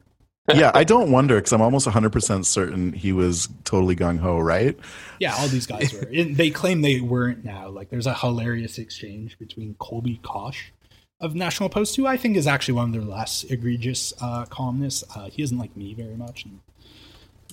[0.54, 4.78] yeah, I don't wonder because I'm almost 100% certain he was totally gung ho, right?
[5.18, 6.06] Yeah, all these guys were.
[6.06, 7.68] they claim they weren't now.
[7.68, 10.72] Like, there's a hilarious exchange between Colby Cosh
[11.20, 15.02] of National Post, who I think is actually one of their less egregious uh, columnists.
[15.16, 16.44] Uh, he doesn't like me very much.
[16.44, 16.60] And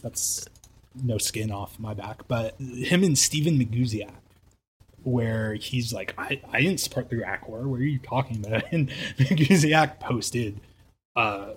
[0.04, 0.46] that's
[1.02, 2.28] no skin off my back.
[2.28, 4.14] But him and Stephen Magusiak,
[5.04, 7.68] where he's like, I, I didn't support the Iraq War.
[7.68, 8.66] What are you talking about?
[8.72, 10.60] And Magusiak posted
[11.16, 11.54] uh,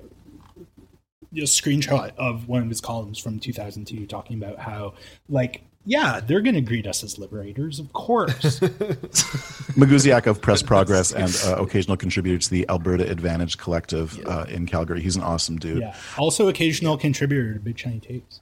[1.32, 4.94] a screenshot of one of his columns from 2002 talking about how,
[5.28, 8.32] like, yeah, they're going to greet us as liberators, of course.
[9.78, 14.28] Magusiak of Press Progress and uh, occasional contributor to the Alberta Advantage Collective yeah.
[14.28, 15.00] uh, in Calgary.
[15.00, 15.78] He's an awesome dude.
[15.78, 15.94] Yeah.
[16.18, 18.40] Also, occasional contributor to Big Shiny Tapes.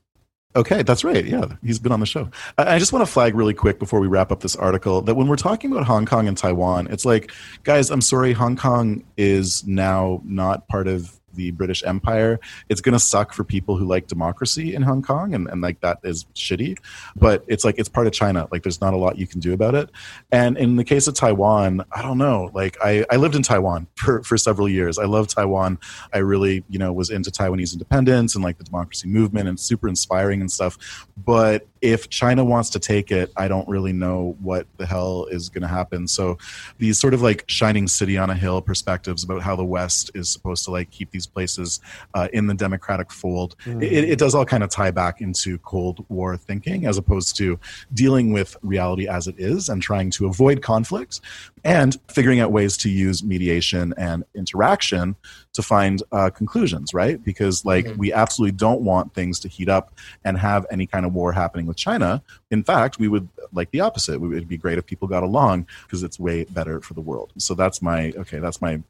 [0.57, 1.25] Okay, that's right.
[1.25, 2.31] Yeah, he's been on the show.
[2.57, 5.15] I, I just want to flag really quick before we wrap up this article that
[5.15, 7.33] when we're talking about Hong Kong and Taiwan, it's like,
[7.65, 12.41] guys, I'm sorry, Hong Kong is now not part of the British Empire.
[12.69, 15.81] It's going to suck for people who like democracy in Hong Kong, and, and like
[15.81, 16.79] that is shitty.
[17.17, 18.49] But it's like it's part of China.
[18.51, 19.91] Like there's not a lot you can do about it.
[20.33, 22.51] And in the case of Taiwan, I don't know.
[22.55, 24.99] Like I, I lived in Taiwan for, for several years.
[24.99, 25.79] I love Taiwan.
[26.13, 29.89] I really, you know, was into Taiwanese independence and like the democracy movement and super
[29.89, 31.07] inspiring and stuff.
[31.17, 35.51] But if China wants to take it, I don't really know what the hell is
[35.51, 36.09] going to happen.
[36.09, 36.39] So
[36.79, 40.31] these sort of like shining city on a hill perspectives about how the West is
[40.31, 41.81] supposed to like keep these places
[42.15, 43.83] uh, in the democratic fold, mm.
[43.83, 47.59] it, it, does all kind of tie back into Cold War thinking as opposed to
[47.93, 51.21] dealing with reality as it is and trying to avoid conflicts
[51.65, 55.17] and figuring out ways to use mediation and interaction
[55.55, 57.23] to find uh, conclusions, right?
[57.25, 57.99] Because like mm-hmm.
[57.99, 61.67] we absolutely don't want things to heat up and have any kind of war happening
[61.67, 62.23] with China.
[62.51, 64.15] In fact, we would like the opposite.
[64.15, 67.33] It would be great if people got along because it's way better for the world.
[67.39, 68.41] So that's my okay.
[68.41, 68.83] That's my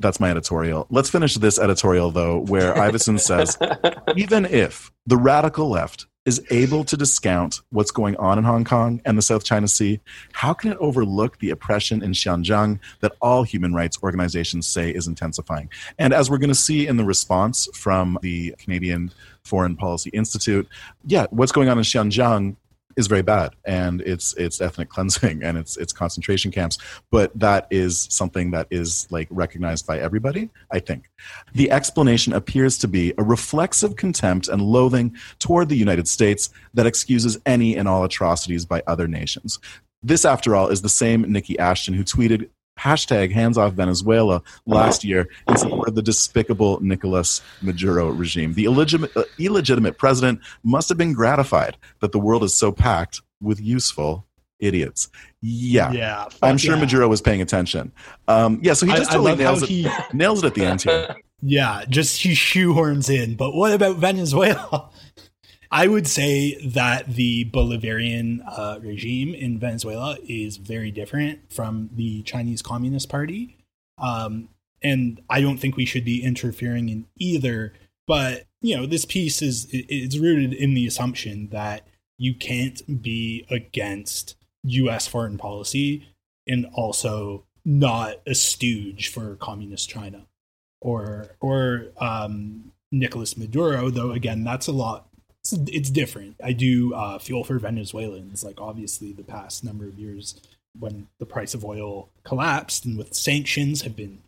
[0.00, 0.86] that's my editorial.
[0.90, 3.58] Let's finish this editorial though, where Ivison says,
[4.16, 9.00] even if the radical left is able to discount what's going on in Hong Kong
[9.04, 10.00] and the South China Sea,
[10.32, 15.06] how can it overlook the oppression in Xinjiang that all human rights organizations say is
[15.06, 15.70] intensifying?
[15.98, 19.12] And as we're going to see in the response from the Canadian
[19.44, 20.68] Foreign Policy Institute,
[21.04, 22.56] yeah, what's going on in Xinjiang
[22.96, 26.78] is very bad and it's it's ethnic cleansing and it's it's concentration camps.
[27.10, 31.10] But that is something that is like recognized by everybody i think.
[31.54, 36.86] The explanation appears to be a reflexive contempt and loathing toward the united states that
[36.86, 39.58] excuses any and all atrocities by other nations.
[40.02, 45.04] This, after all, is the same Niki Ashton who tweeted hashtag hands off Venezuela last
[45.04, 48.54] year in support of the despicable Nicolas Maduro regime.
[48.54, 53.20] The illegitimate, uh, illegitimate president must have been gratified that the world is so packed
[53.40, 54.26] with useful
[54.58, 55.08] idiots.
[55.40, 56.28] Yeah, yeah.
[56.42, 56.80] I'm sure yeah.
[56.80, 57.92] Maduro was paying attention.
[58.28, 59.68] Um, yeah, so he just I, totally I nails it.
[59.68, 61.16] He, nails it at the end here.
[61.42, 63.36] Yeah, just he shoehorns in.
[63.36, 64.88] But what about Venezuela?
[65.70, 72.22] I would say that the Bolivarian uh, regime in Venezuela is very different from the
[72.22, 73.56] Chinese Communist Party.
[73.98, 74.48] Um,
[74.82, 77.72] and I don't think we should be interfering in either.
[78.06, 81.86] But, you know, this piece is it's rooted in the assumption that
[82.18, 86.06] you can't be against US foreign policy
[86.46, 90.26] and also not a stooge for communist China
[90.80, 95.05] or or um, Nicolas Maduro, though again that's a lot
[95.52, 96.36] it's, it's different.
[96.42, 98.44] I do uh, feel for Venezuelans.
[98.44, 100.40] Like obviously, the past number of years
[100.78, 104.20] when the price of oil collapsed and with sanctions have been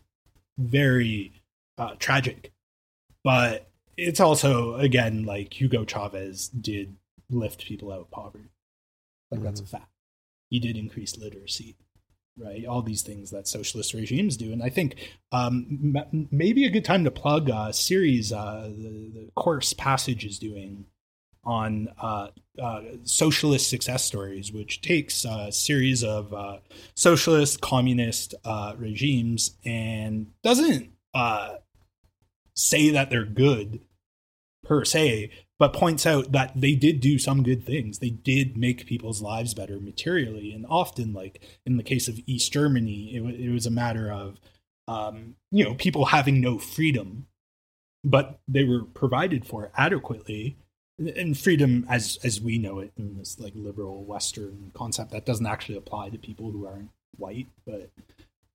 [0.59, 1.33] very
[1.77, 2.53] uh, tragic.
[3.25, 6.97] But it's also again like Hugo Chavez did
[7.31, 8.51] lift people out of poverty.
[9.31, 9.45] Like mm-hmm.
[9.45, 9.77] that's a mm-hmm.
[9.77, 9.91] fact.
[10.51, 11.77] He did increase literacy,
[12.39, 12.65] right?
[12.65, 14.97] All these things that socialist regimes do, and I think
[15.31, 20.25] um, m- maybe a good time to plug a series uh, the, the course Passage
[20.25, 20.87] is doing
[21.45, 22.29] on uh,
[22.61, 26.59] uh, socialist success stories, which takes a series of uh,
[26.95, 31.55] socialist, communist uh, regimes and doesn't uh,
[32.55, 33.81] say that they're good
[34.65, 37.99] per se, but points out that they did do some good things.
[37.99, 42.53] They did make people's lives better materially, and often, like in the case of East
[42.53, 44.41] Germany, it, w- it was a matter of
[44.87, 47.27] um, you know people having no freedom,
[48.05, 50.59] but they were provided for adequately
[50.99, 55.47] and freedom as as we know it in this like liberal western concept that doesn't
[55.47, 57.91] actually apply to people who aren't white but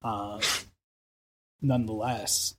[0.03, 0.39] uh
[1.61, 2.55] nonetheless.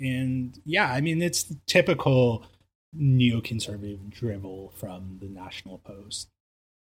[0.00, 2.44] And yeah i mean it's typical
[2.96, 6.28] neoconservative drivel from the national post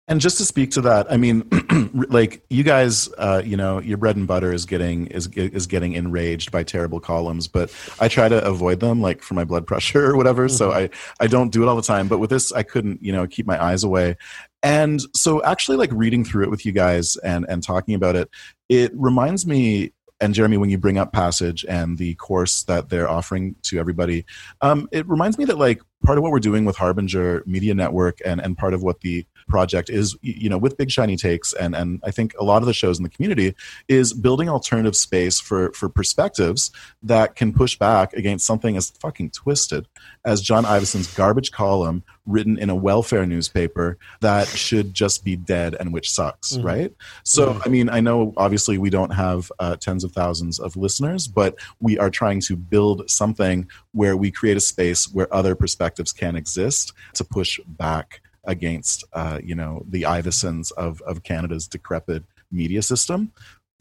[0.07, 1.47] and just to speak to that, I mean,
[2.09, 5.93] like you guys, uh, you know, your bread and butter is getting is is getting
[5.93, 10.05] enraged by terrible columns, but I try to avoid them, like for my blood pressure
[10.05, 10.47] or whatever.
[10.47, 10.57] Mm-hmm.
[10.57, 10.89] So I
[11.21, 12.09] I don't do it all the time.
[12.09, 14.17] But with this, I couldn't, you know, keep my eyes away.
[14.61, 18.29] And so actually, like reading through it with you guys and and talking about it,
[18.67, 23.09] it reminds me and Jeremy, when you bring up Passage and the course that they're
[23.09, 24.25] offering to everybody,
[24.61, 28.19] um, it reminds me that like part of what we're doing with Harbinger Media Network
[28.25, 31.75] and and part of what the project is you know with big shiny takes and
[31.75, 33.55] and i think a lot of the shows in the community
[33.87, 39.29] is building alternative space for for perspectives that can push back against something as fucking
[39.29, 39.87] twisted
[40.25, 45.75] as john ivison's garbage column written in a welfare newspaper that should just be dead
[45.79, 46.65] and which sucks mm-hmm.
[46.65, 46.93] right
[47.23, 47.61] so mm-hmm.
[47.65, 51.55] i mean i know obviously we don't have uh, tens of thousands of listeners but
[51.79, 56.13] we are trying to build something where we create a space where other perspectives perspectives
[56.13, 62.23] can exist to push back against uh, you know the Ivisons of of Canada's decrepit
[62.51, 63.31] media system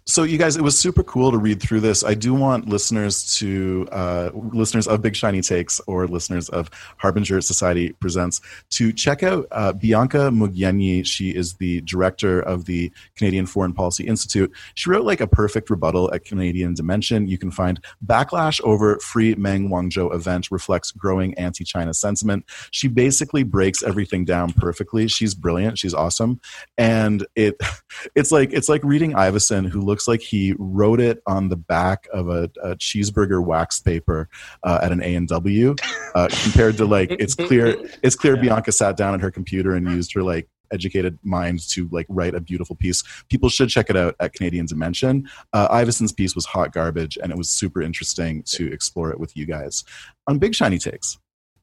[0.05, 2.03] so you guys it was super cool to read through this.
[2.03, 7.41] I do want listeners to uh, listeners of big shiny takes or listeners of harbinger
[7.41, 8.41] society presents
[8.71, 11.07] to check out uh, bianca Mugenyi.
[11.07, 14.53] she is the director of the canadian foreign policy institute.
[14.75, 17.29] She wrote like a perfect rebuttal at canadian dimension.
[17.29, 22.45] You can find backlash over free meng wanzhou event reflects growing anti-china sentiment.
[22.73, 25.07] She basically breaks everything down perfectly.
[25.07, 25.79] She's brilliant.
[25.79, 26.41] She's awesome.
[26.77, 27.57] And it
[28.17, 32.09] it's like it's like reading ivison who looks like he wrote it on the back
[32.14, 34.26] of a, a cheeseburger wax paper
[34.62, 35.76] uh, at an A and W.
[36.14, 38.43] Uh, compared to like, it's clear, it's clear yeah.
[38.43, 42.34] Bianca sat down at her computer and used her like educated mind to like write
[42.34, 43.03] a beautiful piece.
[43.28, 45.28] People should check it out at Canadian Dimension.
[45.53, 49.36] Uh, Ivison's piece was hot garbage, and it was super interesting to explore it with
[49.36, 49.84] you guys
[50.26, 51.18] on Big Shiny Takes.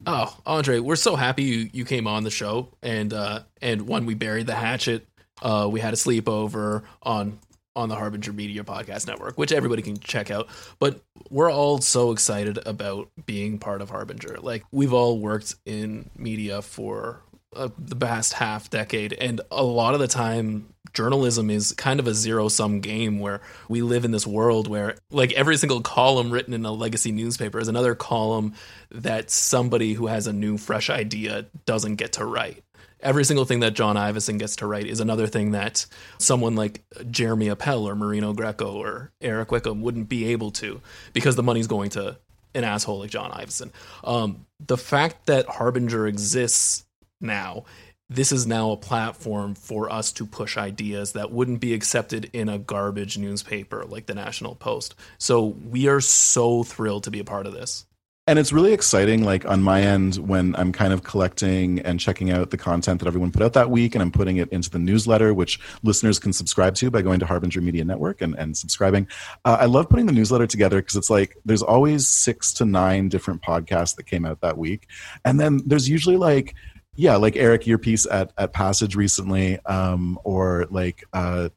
[0.06, 4.06] Oh, Andre, we're so happy you, you came on the show, and uh, and when
[4.06, 5.08] we buried the hatchet,
[5.42, 7.40] uh, we had a sleepover on
[7.76, 10.50] on the Harbinger Media Podcast Network, which everybody can check out.
[10.80, 14.38] But we're all so excited about being part of Harbinger.
[14.42, 17.22] Like we've all worked in media for
[17.56, 22.08] uh, the past half decade, and a lot of the time, journalism is kind of
[22.08, 26.32] a zero sum game where we live in this world where, like, every single column
[26.32, 28.54] written in a legacy newspaper is another column
[28.92, 32.64] that somebody who has a new, fresh idea doesn't get to write
[33.02, 35.86] every single thing that John Ivison gets to write is another thing that
[36.18, 40.82] someone like Jeremy Appel or Marino Greco or Eric Wickham wouldn't be able to
[41.14, 42.18] because the money's going to
[42.56, 43.72] an asshole like John Ivison.
[44.04, 46.86] Um, the fact that Harbinger exists
[47.22, 47.66] now,
[48.10, 52.50] this is now a platform for us to push ideas that wouldn't be accepted in
[52.50, 54.96] a garbage newspaper like the National Post.
[55.20, 57.86] So we are so thrilled to be a part of this
[58.30, 62.30] and it's really exciting like on my end when i'm kind of collecting and checking
[62.30, 64.78] out the content that everyone put out that week and i'm putting it into the
[64.78, 69.08] newsletter which listeners can subscribe to by going to harbinger media network and, and subscribing.
[69.46, 73.10] Uh, i love putting the newsletter together because it's like there's always six to nine
[73.10, 74.88] different podcasts that came out that week.
[75.26, 76.56] And then there's usually like
[76.96, 81.50] yeah like eric your piece at, at passage recently um, or like uh,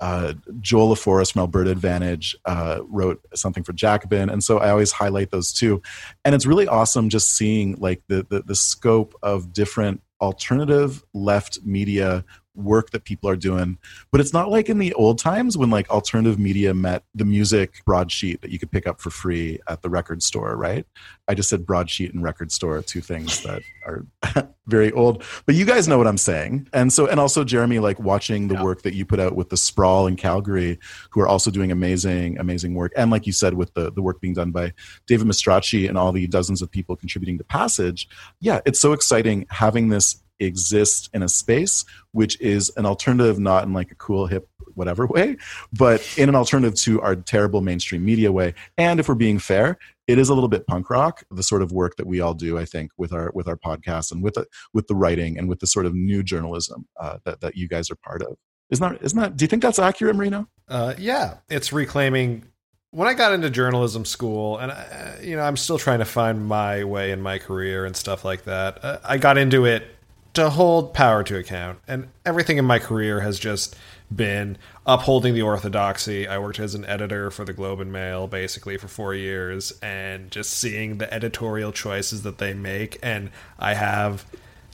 [0.00, 4.92] uh, Joel LaForest from Alberta Advantage uh, wrote something for Jacobin, and so I always
[4.92, 5.80] highlight those two.
[6.24, 11.58] And it's really awesome just seeing like the, the, the scope of different alternative left
[11.64, 12.24] media
[12.56, 13.78] work that people are doing.
[14.10, 17.82] But it's not like in the old times when like alternative media met the music
[17.84, 20.86] broadsheet that you could pick up for free at the record store, right?
[21.28, 24.06] I just said broadsheet and record store, two things that are
[24.66, 25.24] very old.
[25.44, 26.68] But you guys know what I'm saying.
[26.72, 28.62] And so and also Jeremy, like watching the yeah.
[28.62, 30.78] work that you put out with the sprawl in Calgary,
[31.10, 32.92] who are also doing amazing, amazing work.
[32.96, 34.72] And like you said, with the, the work being done by
[35.06, 38.08] David Mastracci and all the dozens of people contributing to Passage.
[38.40, 43.64] Yeah, it's so exciting having this exists in a space which is an alternative not
[43.64, 45.36] in like a cool hip whatever way
[45.72, 48.54] but in an alternative to our terrible mainstream media way.
[48.78, 51.72] And if we're being fair it is a little bit punk rock the sort of
[51.72, 54.46] work that we all do i think with our with our podcast and with the
[54.72, 57.90] with the writing and with the sort of new journalism uh, that, that you guys
[57.90, 58.36] are part of.
[58.70, 60.48] Isn't that isn't that do you think that's accurate marino?
[60.68, 61.38] Uh, yeah.
[61.48, 62.44] It's reclaiming
[62.90, 66.46] when I got into journalism school, and I, you know, I'm still trying to find
[66.46, 68.82] my way in my career and stuff like that.
[68.82, 69.95] Uh, I got into it
[70.36, 71.78] to hold power to account.
[71.88, 73.76] And everything in my career has just
[74.14, 74.56] been
[74.86, 76.28] upholding the orthodoxy.
[76.28, 80.30] I worked as an editor for the Globe and Mail basically for four years and
[80.30, 84.24] just seeing the editorial choices that they make and I have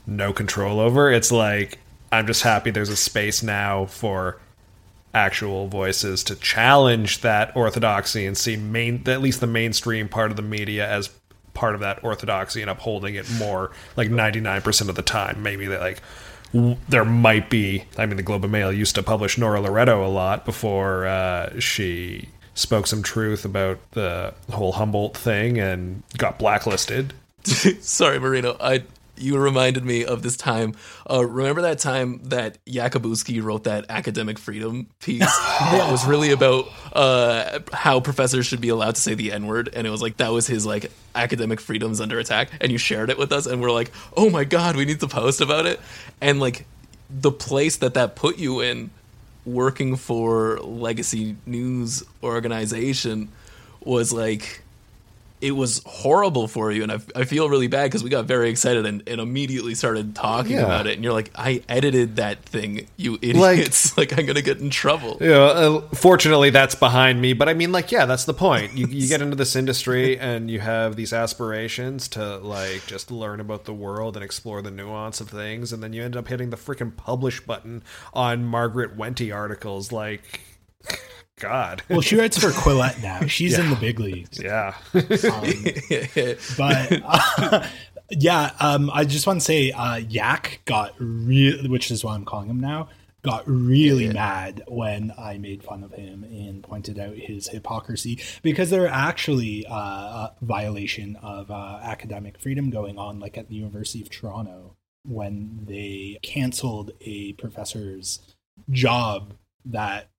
[0.06, 1.10] no control over.
[1.10, 1.78] It's like
[2.10, 4.38] I'm just happy there's a space now for
[5.14, 10.36] actual voices to challenge that orthodoxy and see main at least the mainstream part of
[10.36, 11.08] the media as
[11.54, 15.42] part of that orthodoxy and upholding it more like 99% of the time.
[15.42, 16.02] Maybe they like
[16.90, 20.08] there might be i mean the globe and mail used to publish nora loreto a
[20.08, 27.14] lot before uh, she spoke some truth about the whole humboldt thing and got blacklisted.
[27.44, 28.56] Sorry marino.
[28.60, 28.84] I
[29.16, 30.74] you reminded me of this time.
[31.08, 35.20] Uh, remember that time that Yakabuski wrote that academic freedom piece
[35.60, 39.68] that was really about uh, how professors should be allowed to say the N word,
[39.72, 43.10] and it was like that was his like academic freedoms under attack, and you shared
[43.10, 45.80] it with us, and we're like, oh my god, we need to post about it,
[46.20, 46.66] and like
[47.10, 48.90] the place that that put you in,
[49.44, 53.28] working for legacy news organization,
[53.84, 54.61] was like
[55.42, 58.48] it was horrible for you, and I, I feel really bad because we got very
[58.48, 60.62] excited and, and immediately started talking Yeah.
[60.64, 63.96] about it, and you're like, I edited that thing, you idiots!
[64.02, 65.18] Like, I'm gonna get in trouble.
[65.20, 68.76] you know, uh, fortunately that's behind me but i mean like yeah that's the point
[68.76, 73.40] you, you get into this industry and you have these aspirations to like just learn
[73.40, 76.50] about the world and explore the nuance of things and then you end up hitting
[76.50, 77.82] the freaking publish button
[78.14, 80.40] on margaret wente articles like
[81.42, 83.26] god Well, she writes for Quillette now.
[83.26, 84.38] She's in the big leagues.
[84.40, 84.74] yeah
[86.56, 87.66] But uh,
[88.10, 92.24] yeah, um, I just want to say, uh, Yak got real, which is what I'm
[92.24, 92.88] calling him now,
[93.22, 98.70] got really mad when I made fun of him and pointed out his hypocrisy because
[98.70, 103.54] there are actually uh, a violation of uh, academic freedom going on, like at the
[103.54, 108.20] University of Toronto when they canceled a professor's
[108.70, 109.34] job
[109.64, 110.10] that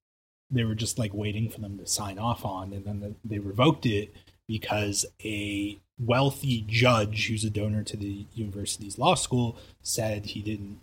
[0.54, 3.86] they were just like waiting for them to sign off on and then they revoked
[3.86, 4.14] it
[4.48, 10.80] because a wealthy judge who's a donor to the university's law school said he didn't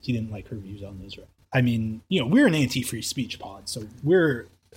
[0.00, 1.28] he didn't like her views on Israel.
[1.54, 4.48] I mean, you know, we're an anti-free speech pod, so we're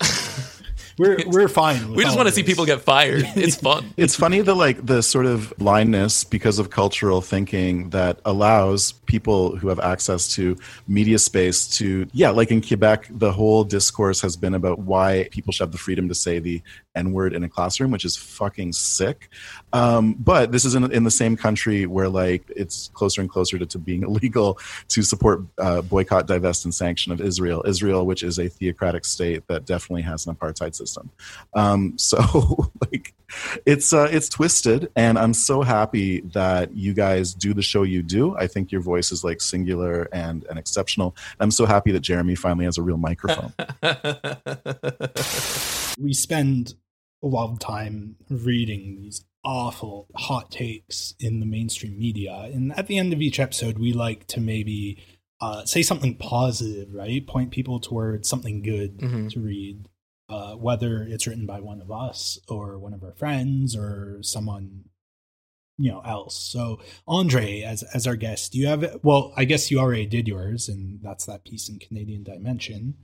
[0.98, 1.92] we're we're fine.
[1.92, 3.24] We just want to see people get fired.
[3.36, 3.92] It's fun.
[3.96, 9.56] It's funny the like the sort of blindness because of cultural thinking that allows people
[9.56, 10.56] who have access to
[10.88, 15.52] media space to yeah, like in Quebec, the whole discourse has been about why people
[15.52, 16.62] should have the freedom to say the
[16.96, 19.28] N word in a classroom, which is fucking sick.
[19.72, 23.58] Um, but this is in, in the same country where like it's closer and closer
[23.58, 27.62] to, to being illegal to support uh, boycott, divest, and sanction of Israel.
[27.66, 31.10] Israel, which is a theocratic state that definitely has an apartheid system.
[31.54, 33.14] Um, so like
[33.64, 38.02] it's uh, it's twisted, and I'm so happy that you guys do the show you
[38.02, 38.36] do.
[38.36, 41.16] I think your voice is like singular and and exceptional.
[41.40, 43.52] I'm so happy that Jeremy finally has a real microphone.
[45.98, 46.74] we spend
[47.26, 52.32] a lot of time reading these awful hot takes in the mainstream media.
[52.52, 55.02] And at the end of each episode we like to maybe
[55.40, 57.26] uh, say something positive right?
[57.26, 59.30] Point people towards something good Mhm.
[59.32, 59.88] to read
[60.28, 64.84] uh, whether it's written by one of us or one of our friends or someone
[65.78, 66.36] you know else.
[66.36, 70.26] So andre as as our guest do you have well i guess you already did
[70.26, 72.94] yours and that's that piece in canadian dimension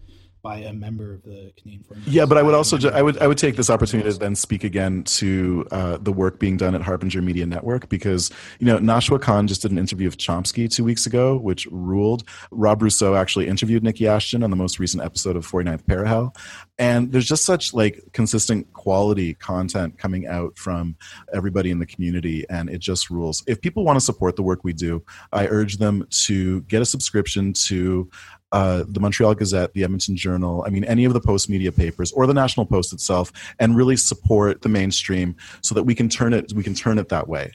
[0.43, 3.17] by a member of the canadian Foreign Yeah, but I would also ju- I would
[3.19, 6.75] I would take this opportunity to then speak again to uh, the work being done
[6.75, 10.69] at Harbinger Media Network because you know Nashua Khan just did an interview of Chomsky
[10.69, 12.25] two weeks ago, which ruled.
[12.51, 16.35] Rob Rousseau actually interviewed Niki Ashton on the most recent episode of 49th Parallel,
[16.79, 20.97] and there's just such like consistent quality content coming out from
[21.33, 23.45] everybody in the community, and it just rules.
[23.47, 26.87] If people want to support the work we do, I urge them to get a
[26.87, 28.11] subscription to
[28.53, 32.27] uh, the Montreal Gazette, the Edmonton Journal, I mean, any of the postmedia papers or
[32.27, 36.53] the National Post itself, and really support the mainstream so that we can turn it
[36.53, 37.53] we can turn it that way.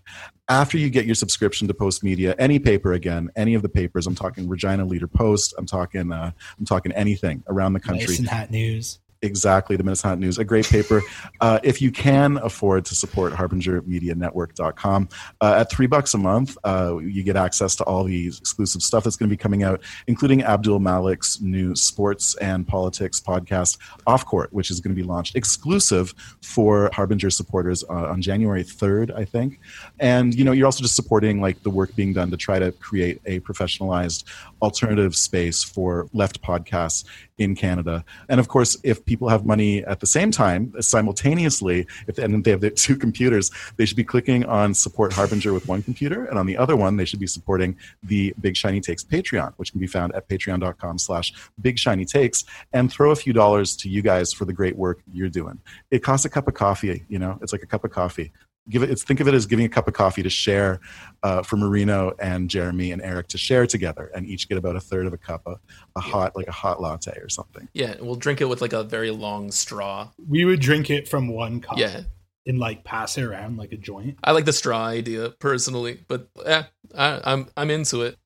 [0.50, 4.16] After you get your subscription to Postmedia, any paper again, any of the papers, I'm
[4.16, 8.50] talking Regina Leader Post, I'm talking uh, I'm talking anything around the country Medicine Hat
[8.52, 9.00] News.
[9.22, 11.02] Exactly the Minnesota News, a great paper.
[11.42, 15.10] Uh, if you can afford to support HarbingerMediaNetwork.com,
[15.42, 19.04] uh, at three bucks a month, uh, you get access to all the exclusive stuff
[19.04, 24.26] that's going to be coming out, including Abdul Malik's new sports and politics podcast, Off
[24.26, 29.16] Court, which is going to be launched exclusive for Harbinger supporters uh, on January 3rd,
[29.16, 29.60] I think.
[30.00, 32.72] And you know, you're also just supporting like the work being done to try to
[32.74, 34.24] create a professionalized
[34.62, 37.06] alternative space for left podcasts
[37.38, 38.04] in Canada.
[38.30, 42.44] And of course, if people have money at the same time, simultaneously, if they, and
[42.44, 46.26] they have their two computers, they should be clicking on support Harbinger with one computer,
[46.26, 49.72] and on the other one, they should be supporting the Big Shiny Takes Patreon, which
[49.72, 53.90] can be found at patreon.com slash Big Shiny Takes, and throw a few dollars to
[53.90, 55.60] you guys for the great work you're doing.
[55.92, 58.32] It costs a cup of coffee, you know, it's like a cup of coffee.
[58.70, 60.80] Give it, it's, think of it as giving a cup of coffee to share
[61.24, 64.80] uh, for Marino and Jeremy and Eric to share together, and each get about a
[64.80, 65.60] third of a cup of
[65.96, 67.68] a hot, like a hot latte or something.
[67.74, 70.10] Yeah, we'll drink it with like a very long straw.
[70.28, 72.02] We would drink it from one cup Yeah,
[72.46, 74.18] and like pass it around like a joint.
[74.24, 76.66] I like the straw idea personally, but yeah,
[76.96, 78.18] I, I'm I'm into it.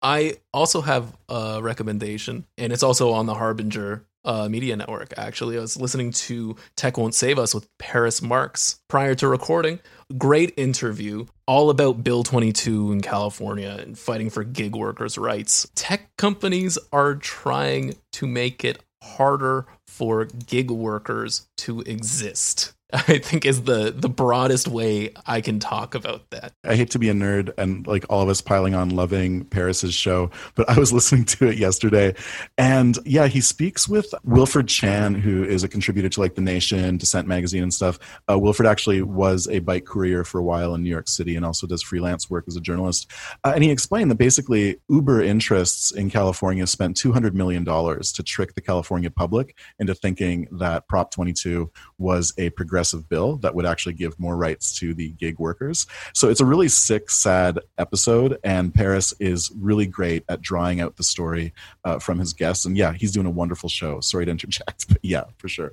[0.00, 5.14] I also have a recommendation, and it's also on the Harbinger uh, Media Network.
[5.16, 9.80] Actually, I was listening to Tech Won't Save Us with Paris Marks prior to recording.
[10.16, 15.66] Great interview, all about Bill 22 in California and fighting for gig workers' rights.
[15.74, 22.74] Tech companies are trying to make it harder for gig workers to exist.
[22.90, 26.54] I think is the the broadest way I can talk about that.
[26.64, 29.92] I hate to be a nerd and like all of us piling on loving Paris's
[29.92, 32.14] show, but I was listening to it yesterday
[32.56, 36.96] and yeah, he speaks with Wilfred Chan, who is a contributor to like The Nation,
[36.96, 37.98] Dissent magazine and stuff.
[38.30, 41.44] Uh, Wilfred actually was a bike courier for a while in New York City and
[41.44, 43.10] also does freelance work as a journalist.
[43.44, 48.54] Uh, and he explained that basically Uber interests in California spent $200 million to trick
[48.54, 53.66] the California public into thinking that Prop 22 was a progressive progressive bill that would
[53.66, 55.84] actually give more rights to the gig workers.
[56.14, 60.94] So it's a really sick, sad episode, and Paris is really great at drawing out
[60.94, 61.52] the story
[61.84, 62.64] uh, from his guests.
[62.64, 63.98] And yeah, he's doing a wonderful show.
[63.98, 65.72] Sorry to interject, but yeah, for sure.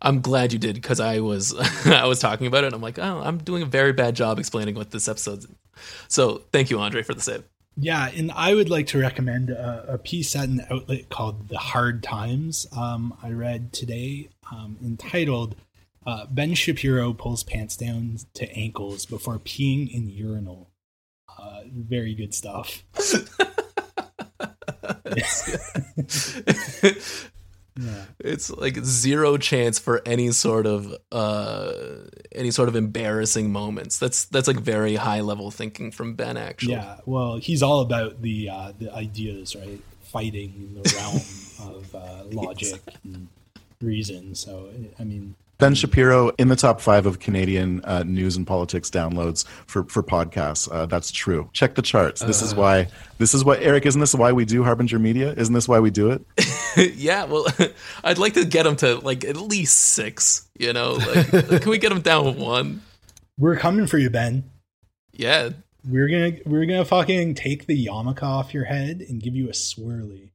[0.00, 1.52] I'm glad you did because I was
[1.86, 2.72] I was talking about it.
[2.72, 5.48] I'm like, oh, I'm doing a very bad job explaining what this episode's.
[6.06, 7.42] So thank you, Andre, for the save.
[7.76, 11.58] Yeah, and I would like to recommend a, a piece at an outlet called The
[11.58, 12.66] Hard Times.
[12.74, 15.56] Um, I read today um, entitled
[16.06, 20.70] uh, ben Shapiro pulls pants down to ankles before peeing in urinal.
[21.38, 22.84] Uh, very good stuff.
[27.78, 28.04] yeah.
[28.20, 31.72] It's like zero chance for any sort of uh
[32.32, 33.98] any sort of embarrassing moments.
[33.98, 36.72] That's that's like very high level thinking from Ben actually.
[36.72, 39.80] Yeah, well, he's all about the uh the ideas, right?
[40.02, 43.28] Fighting in the realm of uh, logic and
[43.80, 44.34] reason.
[44.34, 48.90] So I mean, Ben Shapiro in the top five of Canadian uh, news and politics
[48.90, 50.68] downloads for for podcasts.
[50.70, 51.48] Uh, that's true.
[51.52, 52.20] Check the charts.
[52.20, 52.88] This uh, is why.
[53.18, 53.86] This is what Eric.
[53.86, 55.32] Isn't this why we do Harbinger Media?
[55.32, 56.94] Isn't this why we do it?
[56.96, 57.24] yeah.
[57.24, 57.46] Well,
[58.04, 60.46] I'd like to get him to like at least six.
[60.58, 61.30] You know, like,
[61.62, 62.82] can we get him down one?
[63.38, 64.44] We're coming for you, Ben.
[65.12, 65.50] Yeah.
[65.88, 69.52] We're gonna we're gonna fucking take the yarmulke off your head and give you a
[69.52, 70.30] swirly.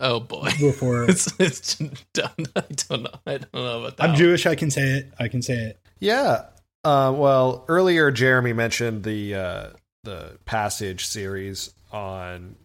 [0.00, 0.50] Oh boy!
[0.58, 1.76] Before it's, it's
[2.14, 2.30] done.
[2.56, 3.10] I don't know.
[3.26, 4.08] I don't know about that.
[4.10, 4.46] I'm Jewish.
[4.46, 5.12] I can say it.
[5.18, 5.80] I can say it.
[5.98, 6.46] Yeah.
[6.82, 9.66] Uh, well, earlier Jeremy mentioned the uh,
[10.04, 12.56] the passage series on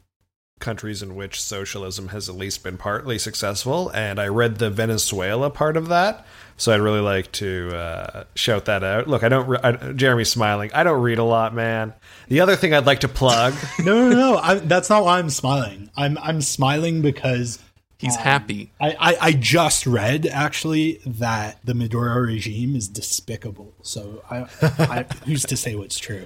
[0.66, 5.50] countries in which socialism has at least been partly successful, and I read the Venezuela
[5.50, 6.26] part of that.
[6.58, 9.08] So I'd really like to uh, shout that out.
[9.08, 9.48] Look, I don't.
[9.48, 10.72] Re- I, Jeremy's smiling.
[10.74, 11.94] I don't read a lot, man.
[12.28, 13.54] The other thing I'd like to plug.
[13.80, 14.38] no, no, no.
[14.38, 15.90] I, that's not why I'm smiling.
[15.96, 17.60] I'm I'm smiling because
[18.00, 18.72] he's um, happy.
[18.80, 23.74] I, I, I just read actually that the Maduro regime is despicable.
[23.82, 26.26] So I, I who's to say what's true?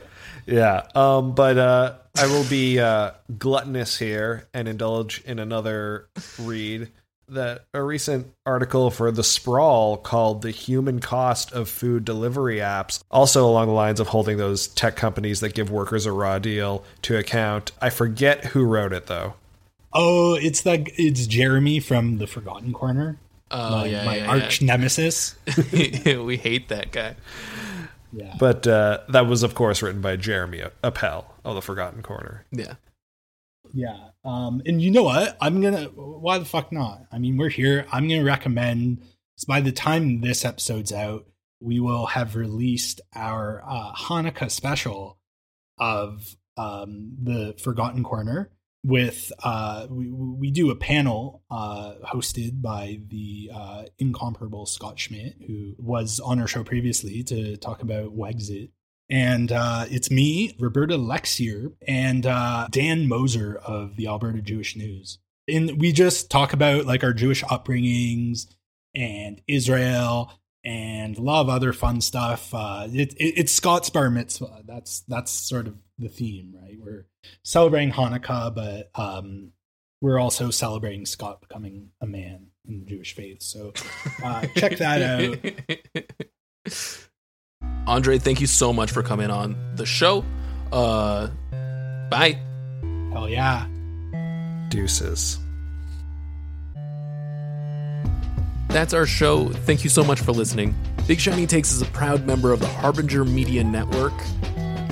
[0.52, 0.88] Yeah.
[0.95, 1.36] Um.
[1.36, 6.89] But uh, I will be uh, gluttonous here and indulge in another read
[7.30, 13.04] that a recent article for the sprawl called the human cost of food delivery apps
[13.12, 16.84] also along the lines of holding those tech companies that give workers a raw deal
[17.02, 19.34] to account i forget who wrote it though
[19.93, 23.18] oh it's that it's jeremy from the forgotten corner
[23.52, 24.68] oh my, yeah, my yeah, arch yeah.
[24.68, 25.36] nemesis
[25.72, 27.16] we hate that guy
[28.12, 32.45] yeah but uh, that was of course written by jeremy appel of the forgotten corner
[32.51, 32.76] yeah
[33.74, 34.10] yeah.
[34.24, 35.38] Um, and you know what?
[35.41, 35.86] I'm gonna.
[35.86, 37.03] Why the fuck not?
[37.12, 37.86] I mean, we're here.
[37.91, 39.03] I'm gonna recommend.
[39.38, 41.26] So by the time this episode's out,
[41.60, 45.18] we will have released our uh, Hanukkah special
[45.78, 48.49] of um, the Forgotten Corner.
[48.86, 55.36] With uh, we we do a panel uh, hosted by the uh, incomparable Scott Schmidt,
[55.46, 58.70] who was on our show previously to talk about Wexit
[59.10, 65.18] and uh, it's me, Roberta Lexier, and uh, Dan Moser of the Alberta Jewish News.
[65.48, 68.46] And we just talk about like our Jewish upbringings
[68.96, 70.32] and Israel
[70.64, 72.54] and a lot of other fun stuff.
[72.54, 74.62] Uh, it, it, it's Scott's bar mitzvah.
[74.66, 76.78] That's that's sort of the theme, right?
[76.80, 77.06] We're
[77.43, 79.52] celebrating Hanukkah, but um,
[80.02, 83.41] we're also celebrating Scott becoming a man in the Jewish faith.
[83.41, 83.74] So
[84.24, 85.02] uh, check that
[86.66, 86.76] out.
[87.88, 90.24] Andre, thank you so much for coming on the show.
[90.72, 91.28] Uh,
[92.10, 92.39] bye.
[93.12, 93.68] Hell yeah.
[94.70, 95.39] Deuces.
[98.70, 99.50] That's our show.
[99.50, 100.76] Thank you so much for listening.
[101.08, 104.14] Big Shiny Takes is a proud member of the Harbinger Media Network.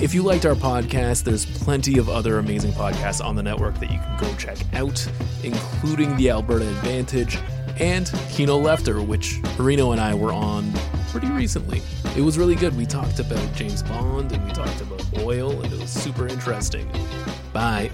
[0.00, 3.90] If you liked our podcast, there's plenty of other amazing podcasts on the network that
[3.90, 5.04] you can go check out,
[5.42, 7.36] including the Alberta Advantage
[7.80, 10.72] and Kino Lefter, which Marino and I were on
[11.10, 11.82] pretty recently.
[12.16, 12.76] It was really good.
[12.76, 16.88] We talked about James Bond and we talked about oil, and it was super interesting.
[17.52, 17.90] Bye.